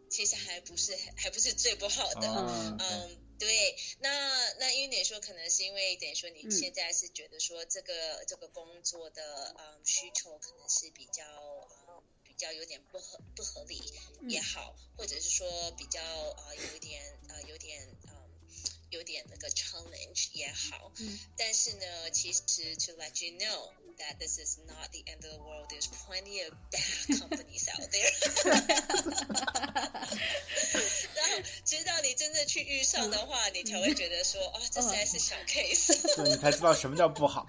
[0.09, 2.27] 其实还不是还不是最不好的。
[2.29, 4.09] 哦嗯，对，那
[4.59, 11.23] 那因为你说可能是因为等于说你嗯现在是觉得说这个、这个工作的嗯需求可能是比较
[11.87, 13.81] 呃比较有点不合不合理
[14.29, 18.02] 也好，或者是说比较呃有一点呃有点嗯。
[18.93, 22.39] 有点那个 challenge 也好，嗯但是呢，其实
[22.75, 25.67] to let you know that this is not the end of the world.
[25.69, 28.11] There's plenty of bad companies out there.
[31.15, 36.15] 然后，直到你真正去遇上的话，你才会觉得说，啊，这实在是小 case。
[36.15, 37.47] 对你才知道什么叫不好。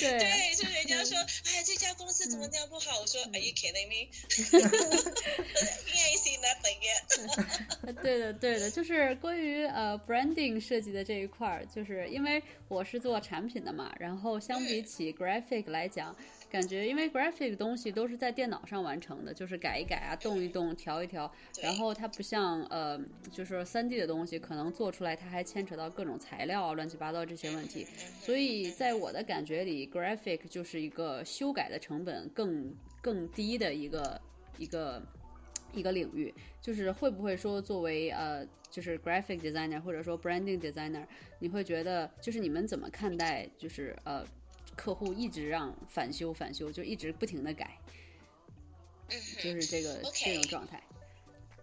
[0.00, 3.00] 对对，就人家说，哎，这家公司怎么这样不好？
[3.00, 4.08] 我说，Are you kidding me?
[4.48, 4.60] You
[6.04, 8.02] ain't seen nothing yet.
[8.02, 16.14] 对的，对的，就是关于呃 branding 设计的这一块儿，就是因为我是做产品的嘛，然后相比起 graphic 来讲，
[16.48, 21.30] 感觉因为 graphic 东西都是在电脑上完成的，就是改一改啊，动一动，调一调，
[21.62, 22.98] 然后它不像呃，
[23.32, 27.86] 就是三 D 的东西，可能做出来它还牵扯到各种材料啊，乱七八糟这些问题，
[28.20, 34.20] 所以在我的感觉里，graphic 就是一个修改的成本更更低的一个
[34.56, 35.02] 一个
[35.72, 41.04] 一个领域，就是会不会说作为呃，就是 graphic designer 或者说 branding designer，
[41.38, 44.24] 你会觉得就是你们怎么看待就是呃
[44.78, 47.80] 客户一直让返修返修，就一直不停的改，
[49.08, 50.80] 嗯就是这个 OK 这种状态。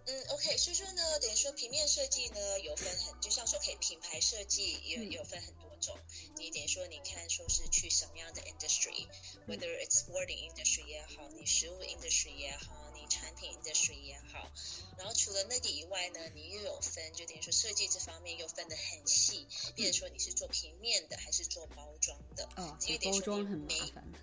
[0.04, 5.96] 嗯，OK，所以说呢，等于说平面设计呢有分很，就像说可以品牌设计有嗯有分很多种。
[6.36, 14.50] 你等于说你看说是去什么样的 industry，whether it's wording industry 也好，你食物 industry 也好，你产品 industry 也好。
[14.98, 22.48] 然后除了那个以外呢，你又有分，就等于说设计这方面又分得很细，比如说你是做平面的还是做包装的。
[22.56, 24.18] 哦，因为等于说你包装很麻每烦的。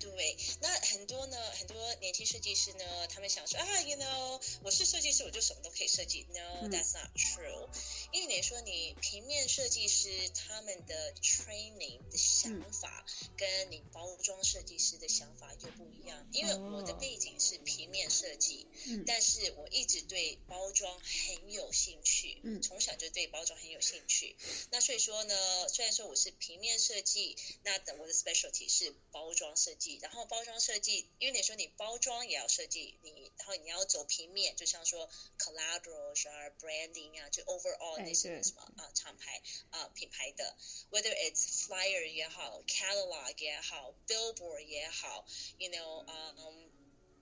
[0.00, 6.26] 对，那很多呢，很多年轻设计师呢，他们想说啊，you know，我是设计师，我就什么都可以设计。
[6.30, 7.68] No, 嗯 that's not true。
[8.12, 13.04] 因为你说你平面设计师他们的 training 的想嗯法，
[13.36, 16.26] 跟你包装设计师的想法又不一样。
[16.32, 24.34] 因为我的哦背景是平面设计，嗯但是我一直对包装很有兴趣，嗯从小就对包装很有兴趣。
[24.70, 40.55] 那所以说呢，虽然说我是平面设计，那等我的 specialty 是包装设计，然后包装设计，因为你说你包装也要设计，你然后你要走平面，就像说 collateral 啊、branding 啊，就 overall 哎那些对什么啊、厂牌啊、品牌的，
[40.91, 45.25] whether it's flyer 也好，catalog 也好，billboard 也好，
[45.57, 46.05] you know，
[46.37, 46.69] 嗯、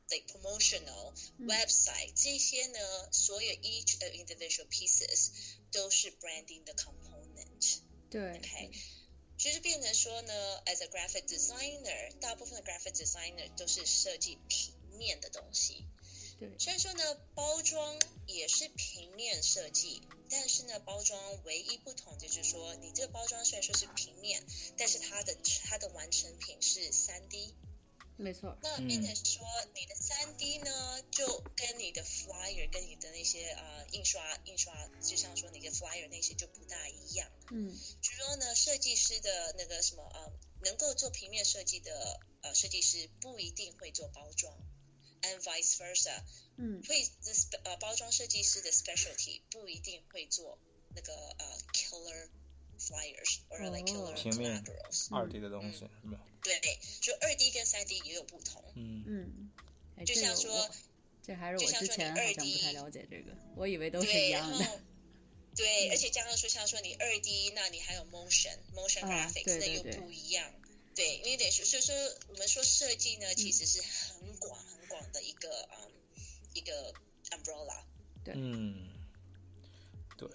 [0.09, 5.29] like promotional 嗯 website 这些呢，所有 each of individual pieces
[5.71, 7.79] 都是 branding 的 component。
[8.09, 8.71] 对 OK，
[9.38, 10.33] 就是变成说呢
[10.66, 15.87] ，as a graphic designer，大部分的 graphic designer 都是设计平面的东西。
[16.40, 17.96] 对虽然说呢，包装
[18.27, 24.42] 也是平面设计，但是呢，包装唯一不同的就是说，你这个包装虽然说是平面，
[24.77, 27.55] 但是它的它的完成品是三 D。
[28.18, 28.59] 没错。
[28.62, 37.31] 那并且说，你的三 D 呢，就跟你的 flyer 跟你的那些呃印刷印刷，就像说你的 flyer 那些就不大一样。
[37.52, 37.72] 嗯。
[38.02, 40.33] 就说呢，设计师的那个什么呃，
[40.64, 44.52] 能够做平面设计的呃设计师不一定会做包装
[45.22, 46.24] ，and vice versa。
[46.57, 46.83] 嗯。
[46.88, 47.09] 会
[47.62, 50.59] 呃包装设计师的 specialty 不一定会做
[50.96, 52.28] 那个呃 killer
[52.78, 55.08] flyers or like killer collaterals。
[55.14, 56.18] 二 D 的东西是吧？
[56.42, 58.62] 对，就二 D 跟三 D 也有不同。
[58.74, 60.70] 嗯嗯，就像说，
[61.22, 64.80] 这还是我之前好像不太了解这个，我以为都是一样的。
[65.56, 70.54] 对，而且加上说，像说你二 D，那你还有 motion motion graphics，那又不一样。
[70.94, 71.94] 对，因为得说，所以说
[72.28, 75.90] 我们说设计呢，其实是很广很广的一个嗯
[76.54, 76.94] 一个
[77.30, 77.82] umbrella。
[78.24, 78.88] 对，嗯，
[80.16, 80.28] 对。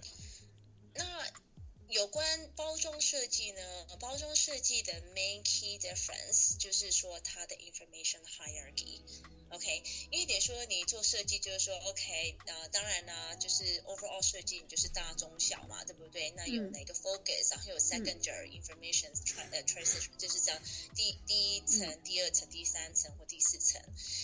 [1.94, 2.04] 那。
[2.04, 16.30] 有关包装设计呢，包装设计的 main key difference 就是说它的 information hierarchy，OK，因为得说你做设计就是说 OK，呃，当然呢，就是 overall 设计你就是大中小嘛，对不对？
[16.36, 20.60] 那有哪个 focus，然后有 secondary information transition，就是讲
[20.94, 23.80] 第第一层、第二层、第三层或第四层。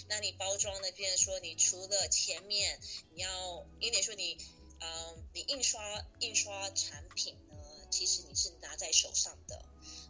[0.09, 2.79] 那你包装呢，变成说你除了前面
[3.15, 4.37] 你要，因为说你，
[4.81, 7.39] 嗯，你印刷印刷产品。
[7.91, 9.65] 其实你是拿在手上的，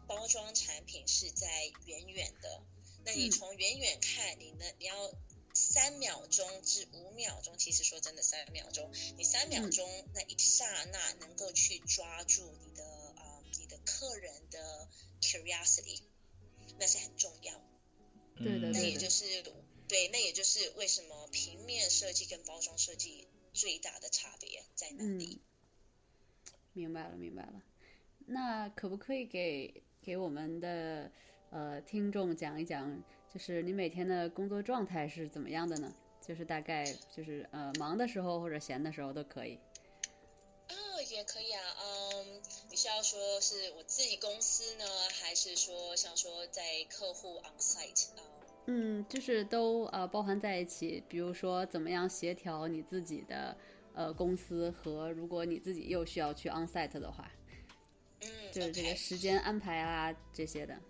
[0.06, 1.46] 包装产品是在
[1.86, 2.62] 远远的。
[3.04, 4.64] 那你从远远看，你呢？
[4.78, 5.14] 你要
[5.54, 7.56] 三秒钟至五秒钟。
[7.56, 12.84] 其实说真的，三秒钟，你三秒钟那一刹那能够去抓住你的
[13.16, 14.88] 啊，你的客人的
[15.20, 16.02] curiosity，
[16.78, 17.60] 那是很重要。
[18.36, 19.42] 对的，那也就是
[19.88, 25.40] 对，那也就是为什么平面设计跟包装设计最大的差别在哪里？
[26.72, 27.62] 明白了，明白了。
[28.32, 31.10] 那可不可以给给我们的
[31.50, 35.92] 呃听众讲一讲，就是你每天的工作状态是怎么样的呢？
[36.20, 39.58] 就是大概就是呃忙的时候或者闲的时候都可以。
[40.68, 40.74] 啊，
[41.10, 42.40] 也可以啊，嗯，
[42.70, 44.84] 你是要说是我自己公司呢，
[45.20, 48.22] 还是说像说在客户 on site 啊？
[48.66, 51.02] 嗯，就是都呃包含在一起。
[51.08, 53.56] 比如说怎么样协调你自己的
[53.92, 57.28] 呃公司和如果你自己又需要去 on site 的话。
[58.52, 60.80] 就是这个时间安排啊，这些的。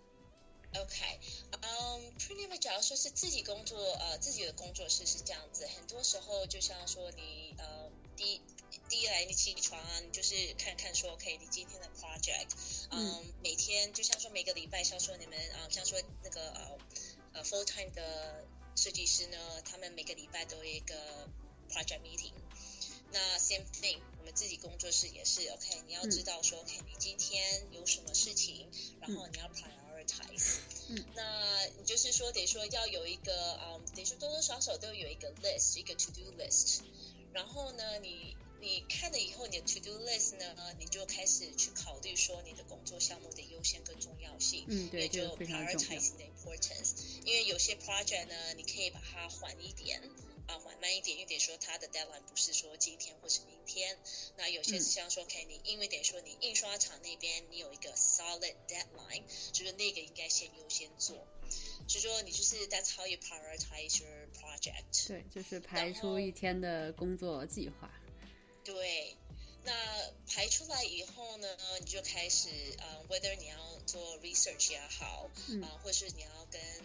[0.73, 1.19] OK，
[1.63, 5.67] 嗯，pretty much，假如说是自己工作，呃，自己的工作室是这样子。
[5.67, 8.41] 很多时候，就像说你，呃，第一
[8.89, 12.51] 第一来你起床啊，你就是看看说，OK，你今天的 project，
[12.91, 16.79] 嗯，每天就像说每个礼拜，像说你们啊，像说那个呃
[17.33, 20.95] 呃 full time 的设计师呢，他们每个礼拜都有一个
[21.69, 22.33] project meeting。
[23.13, 25.83] 那 same thing，我们自己工作室也是 OK。
[25.89, 26.63] 你要知道说
[27.31, 28.67] 天有什么事情，
[29.01, 30.57] 然后你要 prioritize。
[30.89, 31.05] 嗯。
[31.15, 36.81] 那你就是说，得说要有一个，嗯，得说多多少少都有一个 list，一个 to do list。
[37.33, 44.65] 然后呢，你你看了以后，你的 to do list 呢，你就开始去考虑说你的工作项目的优先跟重要性。
[44.67, 46.91] 嗯，对，就 prioritize the importance。
[47.25, 50.03] 因为有些 project 呢，你可以把它缓一点。
[50.49, 53.39] 啊，缓慢一点，因为得说它的 deadline 不是说今天或是
[53.71, 53.97] 明天。
[54.37, 61.17] 那有些是像说，OK，你因为得说你印刷厂那边你有一个 solid deadline，就是那个应该先优先做。
[61.89, 65.09] 所以说你就是 that's how you prioritize your project。
[65.09, 67.91] 对，就是排出一天的工作计划。
[68.65, 69.17] 对，
[69.65, 69.73] 那
[70.27, 71.49] 排出来以后呢，
[71.81, 75.31] 你就开始啊，whether 你要做 research 也好，
[75.63, 76.80] 啊，或是你要跟呃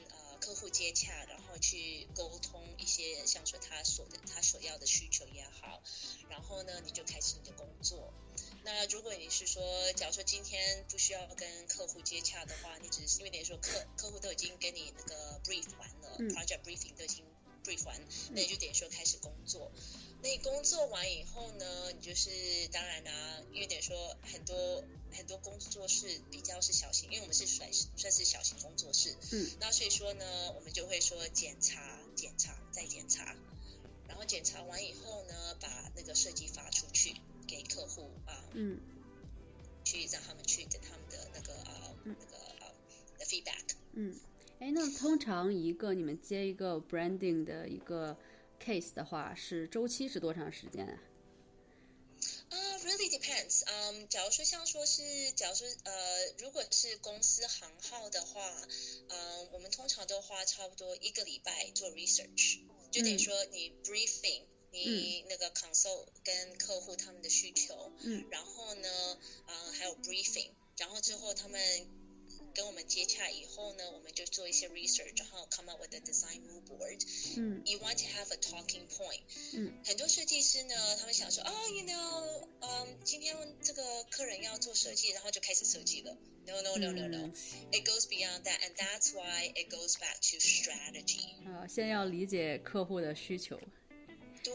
[0.46, 2.64] 客户接洽，然后去沟通。
[2.78, 5.82] 一些像说他所的他所要的需求也好，
[6.30, 8.14] 然后呢，你就开始你的工作。
[8.64, 17.26] 那如果你是说，假如说今天不需要跟客户接洽的话，你只是因为等于说客客户都已经跟你那个 brief 完了，project briefing 都已经
[17.64, 18.00] brief 完，
[18.32, 19.72] 那你就等于说开始工作。
[20.22, 24.84] 那你工作完以后呢，你就是当然啦，因为等于说很多
[25.18, 32.00] 很多工作室比较是小型，因为我们是算算是小型工作室，嗯，那所以说呢，我们就会说检查。
[32.16, 33.36] 检查再检查，
[34.08, 37.14] 然后检查完以后呢，把那个设计发出去
[37.46, 38.80] 给客户啊，嗯，
[39.84, 42.72] 去让他们去等他们的那个啊那个啊
[43.20, 43.76] 的 feedback。
[43.96, 44.16] 嗯，
[44.60, 48.18] 哎，那通常一个你们接一个 branding 的一个
[48.64, 50.98] case 的话，是周期是多长时间啊？
[52.86, 53.64] 啊，really depends。
[53.66, 58.68] 嗯，假如说像说是，假如说呃，如果是公司行号的话，
[59.10, 62.60] 嗯，我们通常都花差不多一个礼拜做 research，
[62.92, 71.95] 就等于说你 briefing，你那个 consult 跟客户他们的需求，嗯，然后呢，嗯，还有 briefing，然后之后他们。
[72.55, 77.01] 跟我们接洽以后呢，我们就做一些 research，然后 come up with a design mood board。
[77.39, 79.21] 嗯，you want to have a talking point。
[79.55, 86.17] 嗯，很多设计师呢，他们想说，哦，you know，嗯，今天这个客人要做设计，然后就开始设计了。
[86.47, 87.31] No no no no no.
[87.71, 91.47] It goes beyond that, and that's why it goes back to strategy.
[91.47, 93.61] 啊，先要理解客户的需求。
[94.43, 94.53] 对。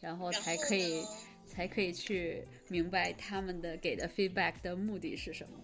[0.00, 1.02] 然后才可以
[1.46, 5.58] 才可以去明白他们的给的 feedback 的目的是什么。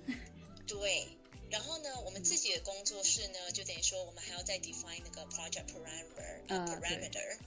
[0.67, 1.09] 对。
[1.52, 7.38] 然后呢，我们自己的工作室呢，就等于说我们还要再 define 那个 project parameter parameter，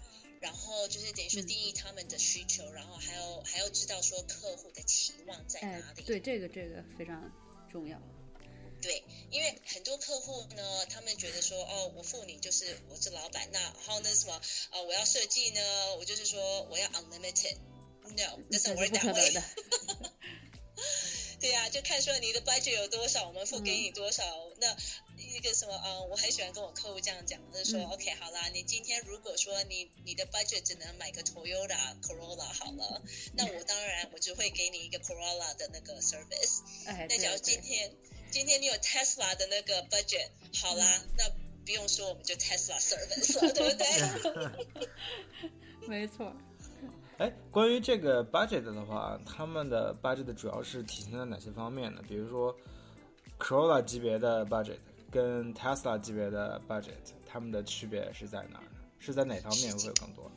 [0.41, 6.03] 然后就是等于说定义他们的需求，然后还要还要知道说客户的期望在哪里。
[6.03, 7.33] 对，这个这个非常
[7.73, 7.99] 重要。
[8.83, 14.39] 对，因为很多客户呢，他们觉得说，哦，我付你就是我是老板，那好那什么，
[14.73, 15.61] 呃，我要设计呢，
[15.97, 19.43] 我就是说我要 unlimited，no，doesn't work that way。
[21.45, 24.25] 对呀，就看说你的 budget 有多少，我们付给你多少。
[24.63, 24.75] 那
[25.19, 33.03] 一个什么，嗯，我很喜欢跟我客户这样讲，就是说，OK，好啦，你今天如果说你你的 budget 只能买个 Toyota Corolla 好了，
[33.35, 36.63] 那我当然我就会给你一个 Corolla 的那个 service。
[36.87, 37.93] 哎，那假如今天
[38.31, 41.29] 今天你有 Tesla 的那个 budget，好啦，那
[41.67, 44.89] 不用说，我们就 Tesla service 了，对不对？
[45.87, 46.35] 没错。
[47.19, 52.03] 哎，关于这个 budget 的话，他们的 budget 主要是体现在哪些方面呢？
[52.09, 52.55] 比如说
[53.39, 54.79] ，Corolla 级别的 budget
[55.13, 56.95] 跟 Tesla 级别的 budget，
[57.25, 58.81] 他们的区别是在哪儿呢？
[58.99, 60.29] 是在哪方面会有更多？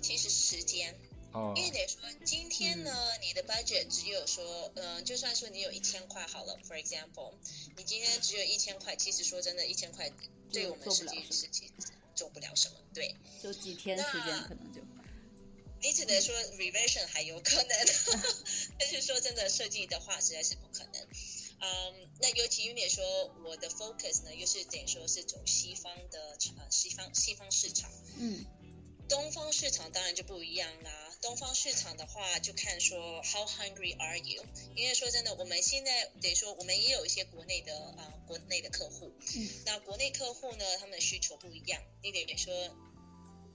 [0.00, 0.94] 其实时间
[1.32, 7.32] 哦，因为得说，今天呢，你的 budget 只有说，嗯，就算说你有一千块好了，for example，
[7.76, 10.08] 你今天只有一千块，其实说真的，一千块
[10.52, 11.72] 对我们实际实际
[12.14, 14.80] 做不了什么，对，就几天时间可能就。
[15.82, 17.68] 你只能说 revision 还有可能，
[18.78, 21.06] 但是说真的设计的话实在是不可能。
[21.62, 23.04] 嗯，那尤其因为说
[23.44, 28.46] 我的 focus 呢，又是等于说是走西方的呃西方西方市场，嗯，
[29.08, 31.16] 东方市场当然就不一样啦。
[31.20, 34.42] 东方市场的话，就看说 how hungry are you？
[34.74, 42.54] 因为说真的，我们现在等于说我们也有一些国内的啊国内的客户，嗯，那国内客户呢，他们的需求不一样，你得说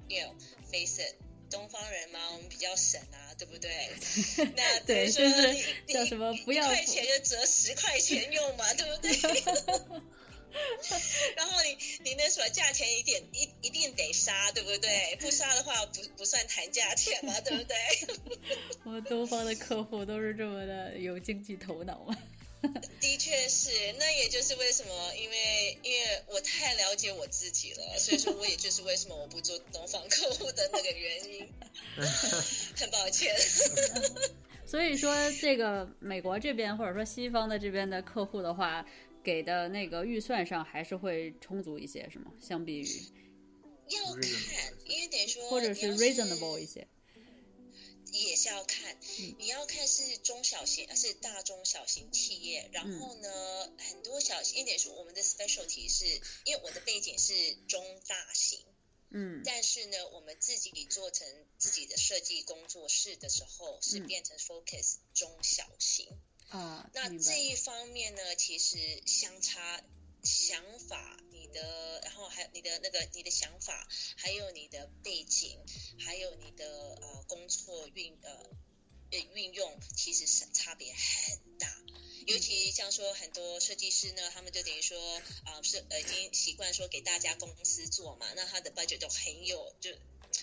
[0.10, 0.36] ，you know
[0.72, 1.16] face it。
[1.50, 3.72] 东方人嘛，我们比较省啊，对不对？
[4.56, 5.56] 那对，就是
[5.88, 10.02] 叫什么不要一块钱就折十块钱用嘛， 对不对？
[11.36, 11.78] 然后你
[12.10, 15.18] 你那什么价钱一点一一定得杀，对不对？
[15.20, 17.76] 不杀的话不不算谈价钱嘛，对不对？
[18.86, 22.18] 我们东方的客户都是这么的有经济头脑嘛。
[23.02, 31.48] 的确是，那也就是为什么，因为因为我太了解我自己了，所以说我也就是为什么我不做东方客户的那个原因。
[32.78, 33.36] 很抱歉。
[34.66, 38.86] 所以说，这个美国这边或者说西方的这边的客户的话，
[39.24, 42.32] 给的那个预算上还是会充足一些，是吗？
[42.42, 42.86] 相比于
[43.90, 46.88] 要看，因为得说或者是 reasonable 一些。
[48.24, 48.98] 也是要看，
[49.38, 52.70] 你要看是中小型还是大中小型企业。
[52.74, 56.06] 然后呢，很多小型，一点说我们的 specialty 是
[56.46, 58.60] 因为我的背景是中大型，
[59.10, 66.08] 嗯，但是呢，我们自己做成自己的设计工作室的时候，是变成 focus 中小型
[66.50, 66.90] 啊。
[66.94, 69.84] 那这一方面呢，其实相差。
[70.28, 71.25] 想法，你
[71.56, 73.88] 的，然后还有你的那个你的想法，
[74.18, 75.58] 还有你的背景，
[75.98, 76.68] 还有你的
[77.02, 78.30] 呃工作运呃
[79.10, 81.68] 运用，其实是差别很大。
[82.28, 85.00] 尤其像说很多设计师呢，他们就等于说
[85.46, 89.92] 啊是呃已经习惯说给大家公司做嘛，那他的 budget 都很有就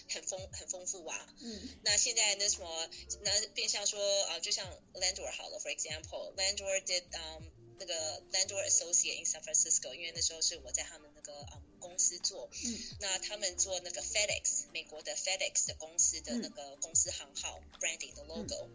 [0.08, 1.34] 很丰很丰富啊。
[1.40, 1.68] 嗯。
[1.84, 2.90] 那现在那什么，
[3.20, 7.61] 那变相说啊，就像 Landor 好了，for example，Landor did um。
[7.78, 18.68] 那个 Landor Associate in San Francisco，因为那时候是我在他们那个嗯公司做，嗯，那他们做那个 FedEx 美国的 FedEx 的公司的那个公司行号 branding 的 logo，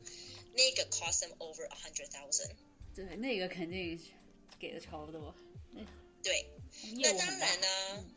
[0.53, 2.51] 那个 cost them over a hundred thousand。
[2.95, 3.99] 对，那个肯定
[4.59, 5.35] 给的超多。
[6.23, 6.49] 对，
[6.95, 8.16] 那当然呢。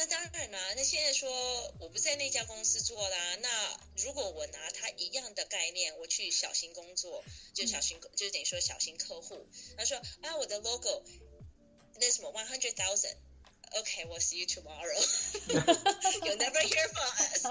[0.00, 1.30] 那当然啦，那现在说
[1.78, 3.36] 我不在那家公司做啦。
[3.42, 7.22] 那如果我拿他一样的概念，我去小型工作，
[7.52, 9.46] 就小型，就等于说小型客户，
[9.76, 11.04] 他说啊，我的 logo
[11.96, 13.14] 那什么 one hundred thousand。
[13.72, 14.98] Okay, we'll see you tomorrow.
[16.24, 17.44] You'll never hear from us.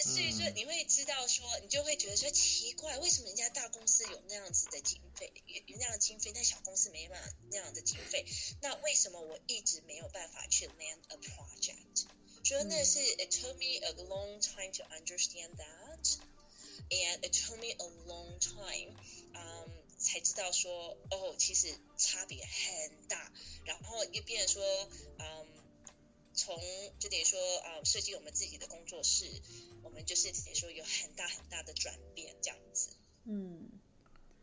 [0.00, 8.24] 所以说你会知道说，你就会觉得说奇怪，为什么人家大公司有那样子的经费，有有那样的经费，但小公司没办法那样的经费？
[8.62, 12.06] 那为什么我一直没有办法去 land a project？
[12.44, 16.18] 所以那是 it took me a long time to understand that,
[16.88, 18.94] and it took me a long time，
[19.34, 19.68] 嗯，
[19.98, 23.32] 才知道说哦，其实差别很大。
[23.64, 24.88] 然后又变成说，
[25.18, 25.46] 嗯，
[26.32, 26.56] 从
[26.98, 29.67] 就等于说啊，设计我们自己的工作室，我
[29.98, 32.90] 们就是等于说有很大很大的转变这样子。
[33.24, 33.68] 嗯，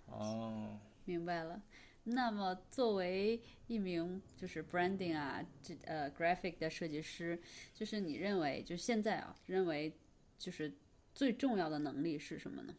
[0.07, 1.63] 哦，明白了。
[2.03, 7.41] 那么，作为一名就是 branding 啊，这呃 graphic 的设计师，
[7.73, 9.91] 就是你认为，就现在啊，认为
[10.37, 10.71] 就是
[11.15, 12.75] 最重要的能力是什么呢？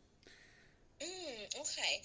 [1.00, 1.08] 嗯
[1.56, 2.02] ，OK，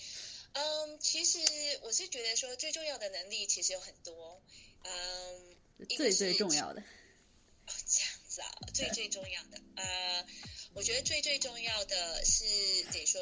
[0.53, 1.37] 嗯，其实
[1.83, 4.41] 我是觉得说最重要的能力其实有很多，
[4.83, 10.25] 嗯，最最重要的，哦，这样子啊，最最重要的，呃，
[10.73, 12.45] 我觉得最最重要的是
[12.91, 13.21] 得说，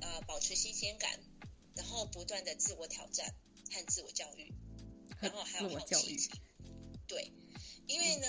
[0.00, 1.20] 呃，保持新鲜感。
[1.76, 3.32] 然后不断的自我挑战
[3.72, 4.52] 和自我教育，
[5.20, 6.30] 然后还有好奇心。
[7.06, 7.32] 对，
[7.86, 8.26] 因为呢，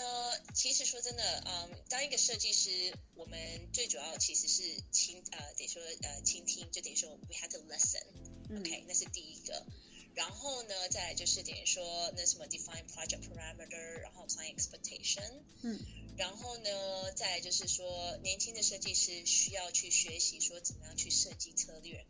[0.53, 9.65] 其实说真的，嗯，当一个设计师，我们最主要其实是倾呃，得说呃，倾听，就等于说 we have to listen，OK，那是第一个。
[10.13, 15.79] 然后呢，再来就是等于说那什么 define project parameter，然后 client expectation，嗯，
[16.21, 16.69] 然后呢，
[17.15, 22.05] 再来就是说年轻的设计师需要去学习说怎么样去设计策略。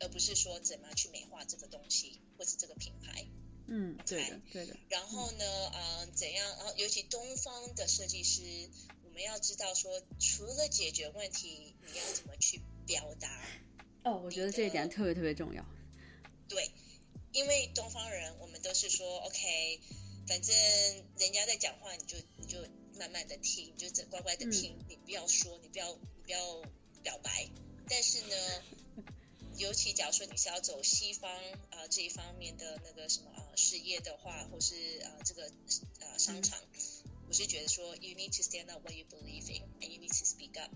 [0.00, 3.26] 而不是说怎么样去美化这个东西，或者这个品牌。
[3.66, 4.76] 嗯，对的，对的。
[4.88, 6.46] 然后呢，嗯，怎样？
[6.56, 8.70] 然后尤其东方的设计师，
[9.02, 13.28] 我们要知道说，除了解决问题，你要怎么去表达？
[14.04, 15.66] 哦，我觉得这一点特别特别重要。
[16.48, 16.70] 对，
[17.32, 19.80] 因为东方人，我们都是说，OK，
[20.28, 20.54] 反正
[21.18, 22.64] 人家在讲话，你就你就
[22.98, 26.62] 慢慢的听，你就乖乖的听，你不要说，你不要你不要
[27.02, 27.48] 表白。
[27.88, 28.36] 但是呢？
[29.56, 31.28] 尤其假如说你是要走西方
[31.70, 35.50] 啊这一方面的那个什么啊事业的话，或是啊这个
[35.98, 36.60] 啊商场，
[37.26, 40.70] 我是觉得说，you need to stand up what you believe in and you need to speak up。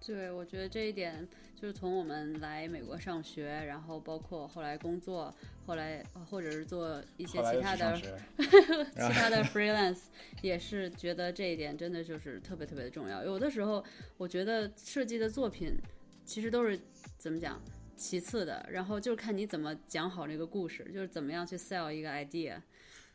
[0.00, 5.34] 对，我觉得这一点就是从我们来美国上学，然后包括后来工作，
[5.64, 10.02] 后来或者是做一些 其他的其他的 freelance，
[10.42, 13.24] 也是觉得这一点真的就是特别特别的重要。
[13.24, 13.82] 有的时候
[14.16, 15.76] 我觉得设计的作品
[16.24, 16.78] 其实都是
[17.18, 17.60] 怎么讲？
[17.98, 22.60] 其次的，然后就是看你怎么讲好这个故事，就是怎么样去 sell 一个 idea。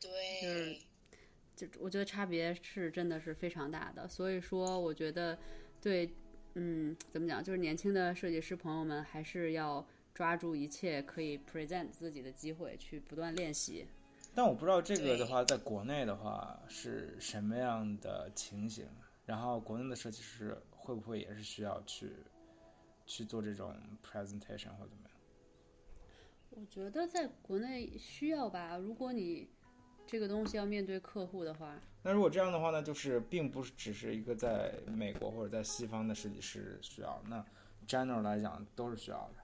[0.02, 0.78] 对，就是，
[1.56, 4.08] 就我觉得差别是真的是非常大的。
[4.08, 5.38] 所以说，我觉得，
[5.80, 6.12] 对，
[6.54, 13.86] 嗯，怎么讲，就是年轻的设计师朋友们还是要抓住一切可以 present 自己的机会，去不断练习。
[14.34, 18.86] 但我不知道这个的话，在国内的话是什么样的情形，
[19.26, 22.12] 然后国内的设计师会不会也是需要去？
[23.04, 25.12] 去做这种 presentation 或怎么样？
[26.52, 28.78] 我觉得在国内需要吧。
[28.78, 29.50] 如果你
[30.12, 37.42] 这个东西要面对客户的话，那如果这样的话呢，就是并不是只是一个在美国或者在西方的设计师需要，那
[37.88, 39.36] general 来讲都是需要的。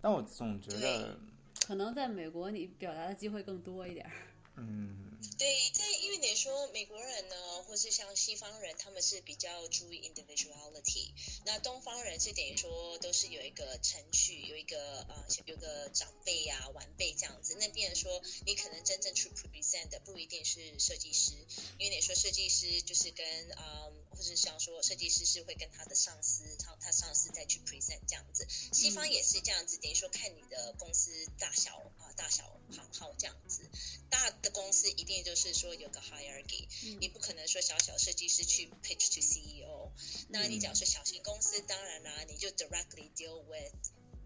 [0.00, 1.18] 但我总觉得，
[1.66, 4.10] 可能在美国你表达的机会更多一点。
[4.58, 11.12] 嗯，对，在因为你说美国人呢，或是像西方人，他们是比较注意 individuality。
[11.44, 17.54] 那东方人是等于说都是有一个程序，有一个呃，有个长辈呀、晚辈这样子。
[17.60, 21.32] 那变说，你可能真正去 present 的不一定是设计师，
[21.78, 23.26] 因为你说设计师就是跟
[23.58, 28.46] 嗯，或者像说设计师是会跟他的上司，他他上司再去 present 这样子。
[28.72, 33.68] 西方也是这样子，等于说看你的公司大小啊，大小行号这样子。
[34.08, 36.66] 大的公司一定就是说有个 hierarchy，
[37.00, 39.92] 你不可能说小小设计师去 pitch to CEO。
[40.28, 43.72] 那你假如说小型公司，当然啦，你就 directly deal with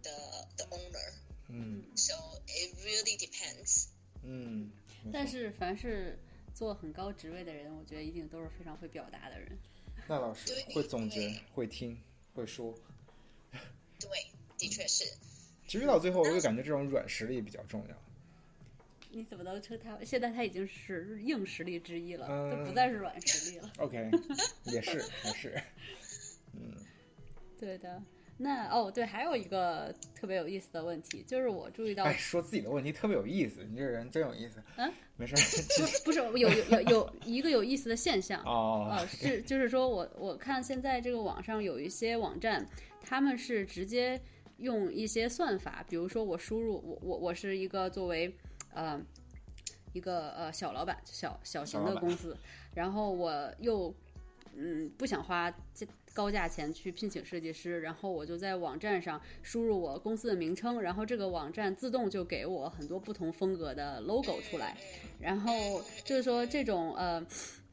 [0.03, 1.13] the the owner。
[1.49, 1.85] 嗯。
[1.97, 2.15] So
[2.47, 3.87] it really depends。
[4.23, 4.71] 嗯。
[5.13, 6.19] 但是凡是
[6.55, 9.59] 做很高职位的人，我觉得一定都是非常会表达的人。
[10.09, 11.99] 那老师会总结，会听，
[12.35, 12.75] 会说。
[13.99, 14.09] 对，
[14.59, 15.05] 的确是。
[15.69, 18.03] 其实到最后，我就感觉这种软实力比较重要。
[19.13, 19.99] 你怎么能称他？
[20.05, 23.71] 现在他已经是硬实力之一了，都不再是软实力了。
[23.79, 24.11] OK，
[24.65, 25.61] 也是也是，
[26.55, 26.75] 嗯，
[27.59, 28.01] 对的。
[28.43, 34.63] 那哦，对，还有一个特别有意思的问题，就是我注意到，哎，说自己的问题特别有意思，你这个人真有意思。
[34.77, 35.35] 嗯，没事，
[35.77, 42.67] 不不是有有有有一个有意思的现象哦，是就是说我我看现在这个网上有一些网站，
[43.03, 44.19] 他们是直接
[44.57, 48.35] 用一些算法，比如说我输入我我我是一个作为。
[48.73, 49.01] 呃，
[49.93, 52.37] 一个呃小老板，小小型的公司，
[52.75, 53.95] 然后我又
[54.57, 55.53] 嗯不想花
[56.13, 64.77] 高价钱去聘请设计师，然后我就在网站上输入我公司的名称，然后这个网站自动就给我很多不同风格的 logo 出来，
[65.21, 67.25] 然后就是说这种呃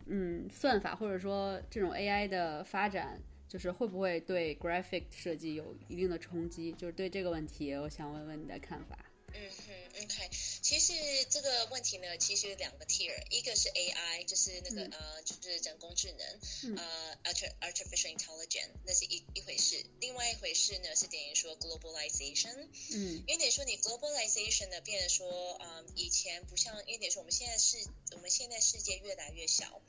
[0.05, 6.71] 嗯，算法或者说这种 AI 的发展，就是会不会对 graphic 设计有一定的冲击？
[6.71, 8.97] 就是对这个问题，我想问问你的看法。
[9.33, 10.29] 嗯哼，OK，
[10.61, 10.93] 其实
[11.29, 17.17] 这个问题呢，其实有两个 tier，一个是 AI，就是那个呃，就是人工智能，呃
[17.61, 19.85] ，artificial intelligence，那是一一回事。
[19.99, 27.77] 另外一回事呢，是等于说 globalization，嗯，因为等于说你 globalization 呢，变成说，嗯，以前不像，因为等于说我们现在是，
[28.13, 29.81] 我们现在世界越来越小。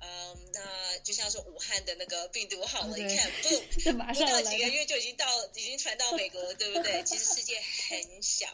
[0.00, 3.48] 嗯，那就像说武汉的那个病毒好了，你看不
[3.92, 7.02] 不到几个月就已经到，已经传到美国了，对不对？
[7.04, 8.46] 其实世界很小。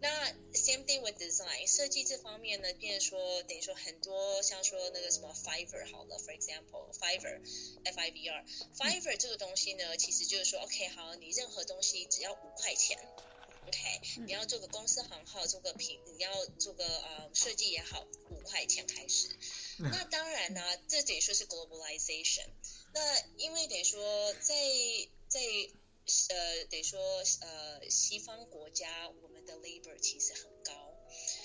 [0.00, 0.10] 那
[0.52, 7.40] same thing with design 设计这方面呢，变说等于说很多像说那个什么 Fiverr 好了，for example Fiverr
[7.84, 8.44] F I V R
[8.76, 12.98] Fiverr 这个东西呢，其实就是说 OK 好，你任何东西只要五块钱。
[13.64, 13.78] OK，
[14.26, 19.28] 你要做个公司行号，做个品，你要做个呃设计也好，五块钱开始。
[19.90, 22.46] 那当然呢，这等于说是 globalization。
[22.94, 24.54] 那因为等于说在
[25.28, 27.00] 在呃等于说
[27.40, 30.72] 呃西方国家，我们的 labor 其实很高。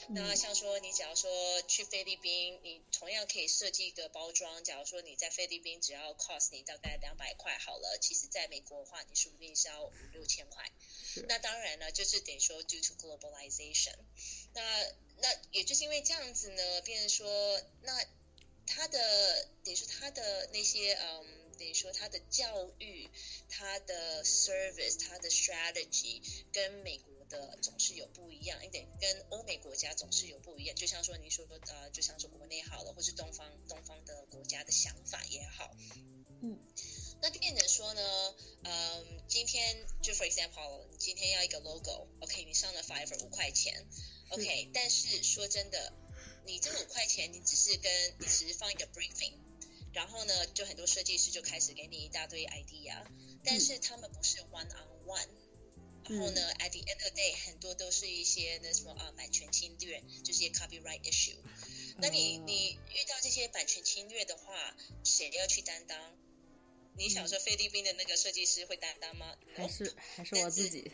[0.10, 1.30] 那像说你假如说
[1.68, 4.64] 去菲律宾，你同样可以设计一个包装。
[4.64, 10.72] 假如说你在菲律宾只要 cost 你大概两百块好了，其实在美国的话，你说不定是要五六千块。
[11.28, 13.96] 那当然呢，就是等于说 due to globalization。
[14.54, 14.62] 那
[15.18, 17.94] 那也就是因为这样子呢，变成说那
[18.68, 19.00] 他的
[19.64, 21.26] 等于说他的那些嗯，
[21.58, 23.10] 等于说他的教育、
[23.50, 27.16] 他的 service、他的 strategy 跟美国。
[27.30, 30.74] 的总是有不一样一点，跟欧美国家总是有不一样。
[30.78, 35.76] 就像说您说的呃，就像说国内好了，或是东方东方的国家的想法也好，
[36.42, 36.58] 嗯，
[37.22, 38.02] 那变成说呢，
[38.64, 43.86] 嗯，今天就 for example，你今天要一个 logo，OK，你上了 Fiverr 五块钱
[44.30, 45.92] ，OK，但是说真的，
[46.48, 49.34] 你这五块钱，你只是跟你只是放一个 briefing，
[49.94, 53.06] 然后呢，就很多设计师就开始给你一大堆 idea，
[53.44, 55.28] 但是他们不是 one on one。
[56.10, 61.36] 然后呢，at the end of the day，很多都是一些那什么啊，版权侵略，就是一些 copyright issue。
[61.98, 64.74] 那你你遇到这些版权侵略的话，
[65.04, 66.18] 谁要去担当？
[66.96, 69.36] 你想说菲律宾的那个设计师会担当吗？
[69.54, 70.94] 还是还是我自己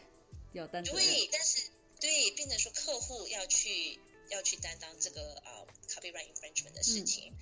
[0.52, 0.96] 要担当？
[0.96, 4.00] 对，但是对，变成说客户要去
[4.30, 7.34] 要去担当这个啊 copyright infringement 的事情。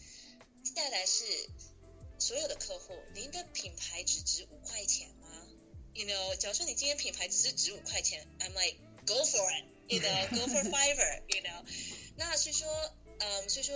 [0.76, 1.24] 再来是
[2.20, 5.28] 所有的客户，您的品牌只值五块钱吗。
[5.94, 11.66] You know，假如说你今天品牌只是值五块钱，I'm like go for it，you know，go for Fiverr，you know。
[12.16, 13.76] 那所以说，嗯，所以说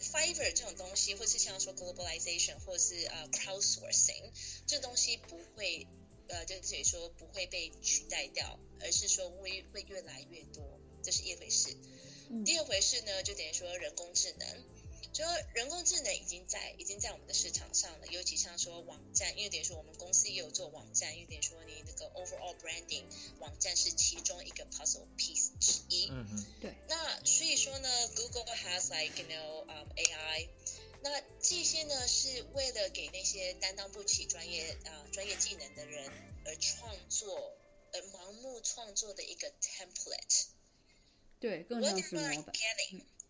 [0.00, 4.32] Fiverr 这种东西，或是像说 globalization，或是呃 crowdsourcing，
[4.66, 5.86] 这东西不会，
[6.28, 11.76] 呃，就等于说不会被取代掉，而是说会会越来越多，这是一回事。
[12.42, 14.48] 第二回事呢，就等于说人工智能。
[15.12, 15.22] 就
[15.54, 23.04] 人工智能已经在已经在我们的市场上了，尤其像说网站，因为等于说我们公司也有做网站，因为等于说你那个 overall branding
[23.38, 26.08] 网站是其中一个 puzzle piece 之一。
[26.10, 26.74] 嗯嗯，对。
[26.88, 30.48] 那所以说呢，Google has like you know um AI，
[31.04, 36.10] 那这些呢是为了给那些担当不起专业啊专业技能的人
[36.44, 37.56] 而创作，
[37.92, 40.46] 而盲目创作的一个 template。
[41.44, 42.54] 对，更像是模板。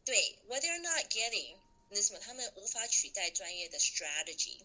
[0.04, 1.56] 对，what they're not getting。
[1.90, 4.60] 那什么，他们无法取代专业的 strategy，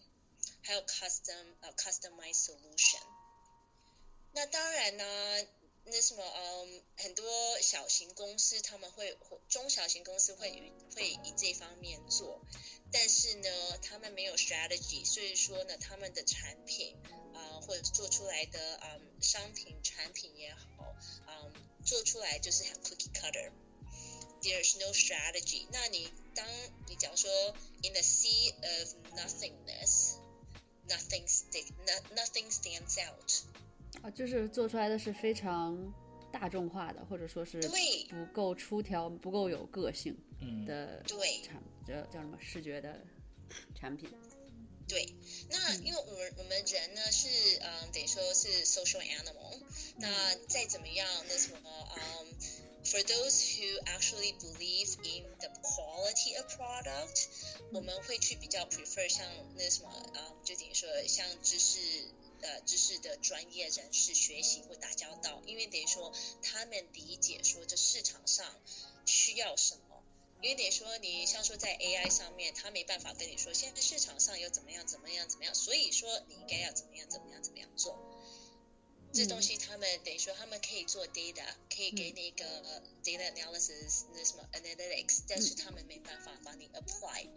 [0.61, 3.01] 还有 custom 呃 customized solution。
[4.33, 5.47] 那当然呢，
[5.85, 9.17] 那什么，嗯，很多小型公司他们会，
[9.49, 12.39] 中小型公司会与会以这方面做，
[12.91, 13.49] 但是呢，
[13.81, 16.95] 他们没有 strategy，所以说呢，他们的产品
[17.33, 20.68] 啊，或者做出来的嗯商品产品也好，嗯，
[21.89, 23.49] 做出来就是很 cookie cutter。
[24.43, 25.65] There's no strategy。
[25.71, 26.45] 那你当
[26.87, 27.31] 你讲说
[27.83, 33.41] ，in the sea of nothingness，nothing stick，nothing stands out。
[34.03, 35.91] 啊，就是做出来的是非常
[36.31, 37.59] 大众化的，或者说是
[38.09, 40.15] 不够出挑、不够有个性
[40.67, 41.03] 的
[41.43, 43.03] 产，叫叫什么视觉的
[43.73, 44.07] 产品。
[44.89, 45.13] 对，
[45.49, 47.27] 那因为我们我们人呢是
[47.61, 49.57] 嗯，等于说是 social animal。
[49.97, 51.59] 那再怎么样，那什么
[51.95, 52.27] 嗯。
[52.81, 57.27] For those who actually believe in the quality of product，
[57.73, 59.27] 我们会去比较 prefer 像
[59.57, 61.77] 那什么啊，就等于说像知识
[62.41, 66.11] 呃知识的专业人士学习或打交道，因为等于说
[66.41, 68.45] 他们理解说这市场上
[69.05, 69.88] 需要什么，
[70.41, 78.08] 因为等于说你像说在 AI 上面，他没办法跟你说现在市场上有怎么样怎么样怎么样，所以说你应该要怎么样怎么样怎么样做。
[79.11, 81.43] 这东西他们等于说他们可以做 data，
[81.75, 82.45] 可以给你一个
[83.03, 87.27] data analysis 那什么 analytics，但是他们没办法帮你 apply。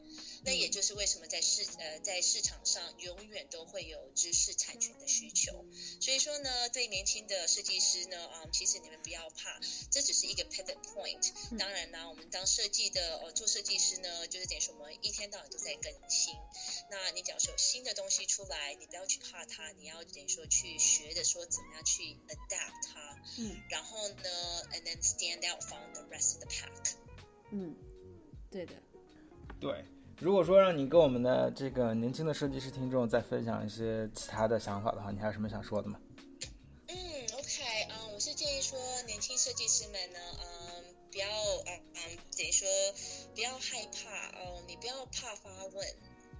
[0.44, 5.64] 那也就是为什么在市呃在市场上永远都会有知识产权的需求。
[6.00, 9.60] 所以说呢，对年轻的设计师呢，啊，其实你们不要怕，
[9.90, 11.32] 这只是一个 pivot point。
[11.58, 16.34] 当然啦，我们当设计的呃做设计师呢，就是等于说我们一天到晚都在更新。
[16.92, 23.18] 那你假如说有新的东西出来，你不要去怕它，你要等于说去学的说怎么样去 adapt 它。
[23.38, 23.56] 嗯。
[23.70, 24.28] 然后呢
[24.72, 26.92] ，and then stand out from the rest of the pack。
[27.50, 27.74] 嗯，
[28.50, 28.74] 对的。
[29.58, 29.82] 对。
[30.18, 35.98] 如果说让你跟我们的这个年轻的设计师听众再分享一些其他的想法的话，你还有什么想说的吗？
[36.88, 36.96] 嗯
[37.32, 41.26] ，OK，嗯，我是建议说年轻设计师们呢，嗯，不要，
[41.66, 42.68] 嗯嗯，等于说
[43.34, 45.88] 不要害怕，哦，你不要怕发问，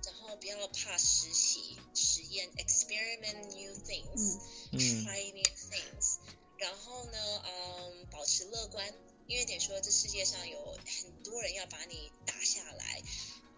[0.05, 6.19] 然后不要怕实习、实验，experiment new things，try new things，
[6.59, 8.93] 然后呢，嗯，保持乐观，
[9.27, 13.03] 因为得说这世界上有很多人要把你打下来。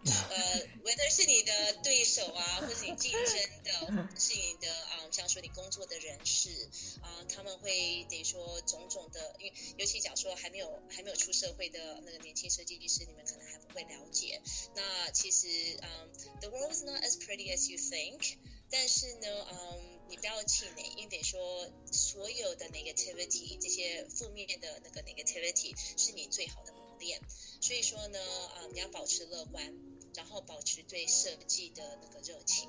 [0.07, 0.13] 呃，
[0.85, 3.23] whether 是你的对手啊， 或者你竞争
[3.65, 6.69] 的，是你的啊，像说你工作的人士
[7.01, 14.34] 啊，他们会等于说种种的，因为尤其讲说还没有还没有出社会的那个年轻设计师，你们可能还不会了解。
[14.76, 15.48] 那其实
[15.82, 16.12] 嗯，
[16.42, 18.38] the world is not as pretty as you think，
[18.70, 27.20] 但是呢，嗯，你不要气馁，因为得说所有的 negativity 这些负面的那个 negativity 是你最好的磨练。
[27.62, 29.74] 所以说呢，啊，你要保持乐观。
[30.16, 32.68] 然后保持对设计的那个热情，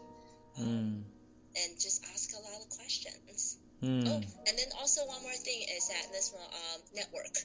[0.56, 1.02] 嗯，
[1.54, 6.30] and just ask a lot of questions，嗯，oh and then also one more thing is that this
[6.32, 7.42] one um network，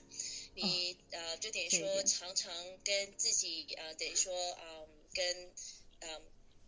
[0.55, 2.53] 你呃就等于说常常
[2.85, 5.53] 跟自己呃等于说嗯跟
[6.01, 6.23] 嗯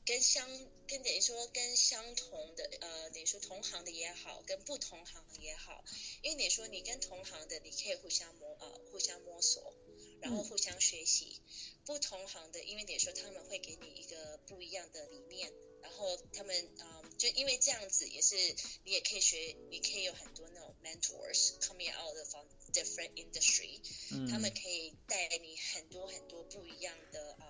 [0.04, 0.48] 跟相
[0.88, 5.84] 跟等于说跟相同的呃等于说同行的也好，跟不同行也好，
[6.22, 9.74] 因为你说你跟同行的你可以互相摸呃互相摸索，
[10.20, 11.40] 然后互相学习。
[11.84, 15.52] 不同行的，因为等于说他们会给你一个不一样的理念，
[15.82, 18.36] 然后他们嗯，就因为这样子也是
[18.84, 22.34] 你也可以学，你可以有很多那种 mentors coming out of
[22.72, 23.80] different industry，
[24.30, 27.46] 他们可以带给你很多很多不一样的嗯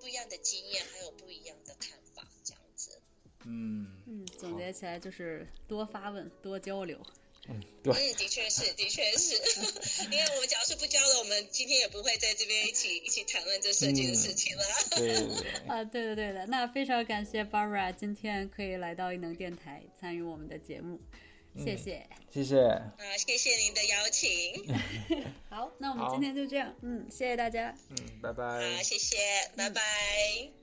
[0.00, 3.00] 不一样的经验，还有不一样的看法，这样子。
[3.44, 7.00] 嗯嗯，总结起来就是多发问，多交流。
[7.48, 9.34] 嗯，对，嗯，的确是， 的确是，
[10.04, 14.62] 因为我们假如是不交流，我们今天也不会在这边一起一起谈论这设计的事情了。
[14.96, 15.16] 对，
[15.66, 16.46] 啊，对的，对的。
[16.46, 21.00] 那非常感谢 Barbara 今天可以来到异能电台参与我们的节目，
[21.56, 24.28] 谢谢，谢谢，啊，谢谢您的邀请。
[25.50, 28.44] 好，那我们今天就这样，嗯，谢谢大家，嗯，拜拜，
[28.76, 29.16] 好，谢谢，
[29.56, 30.59] 拜拜。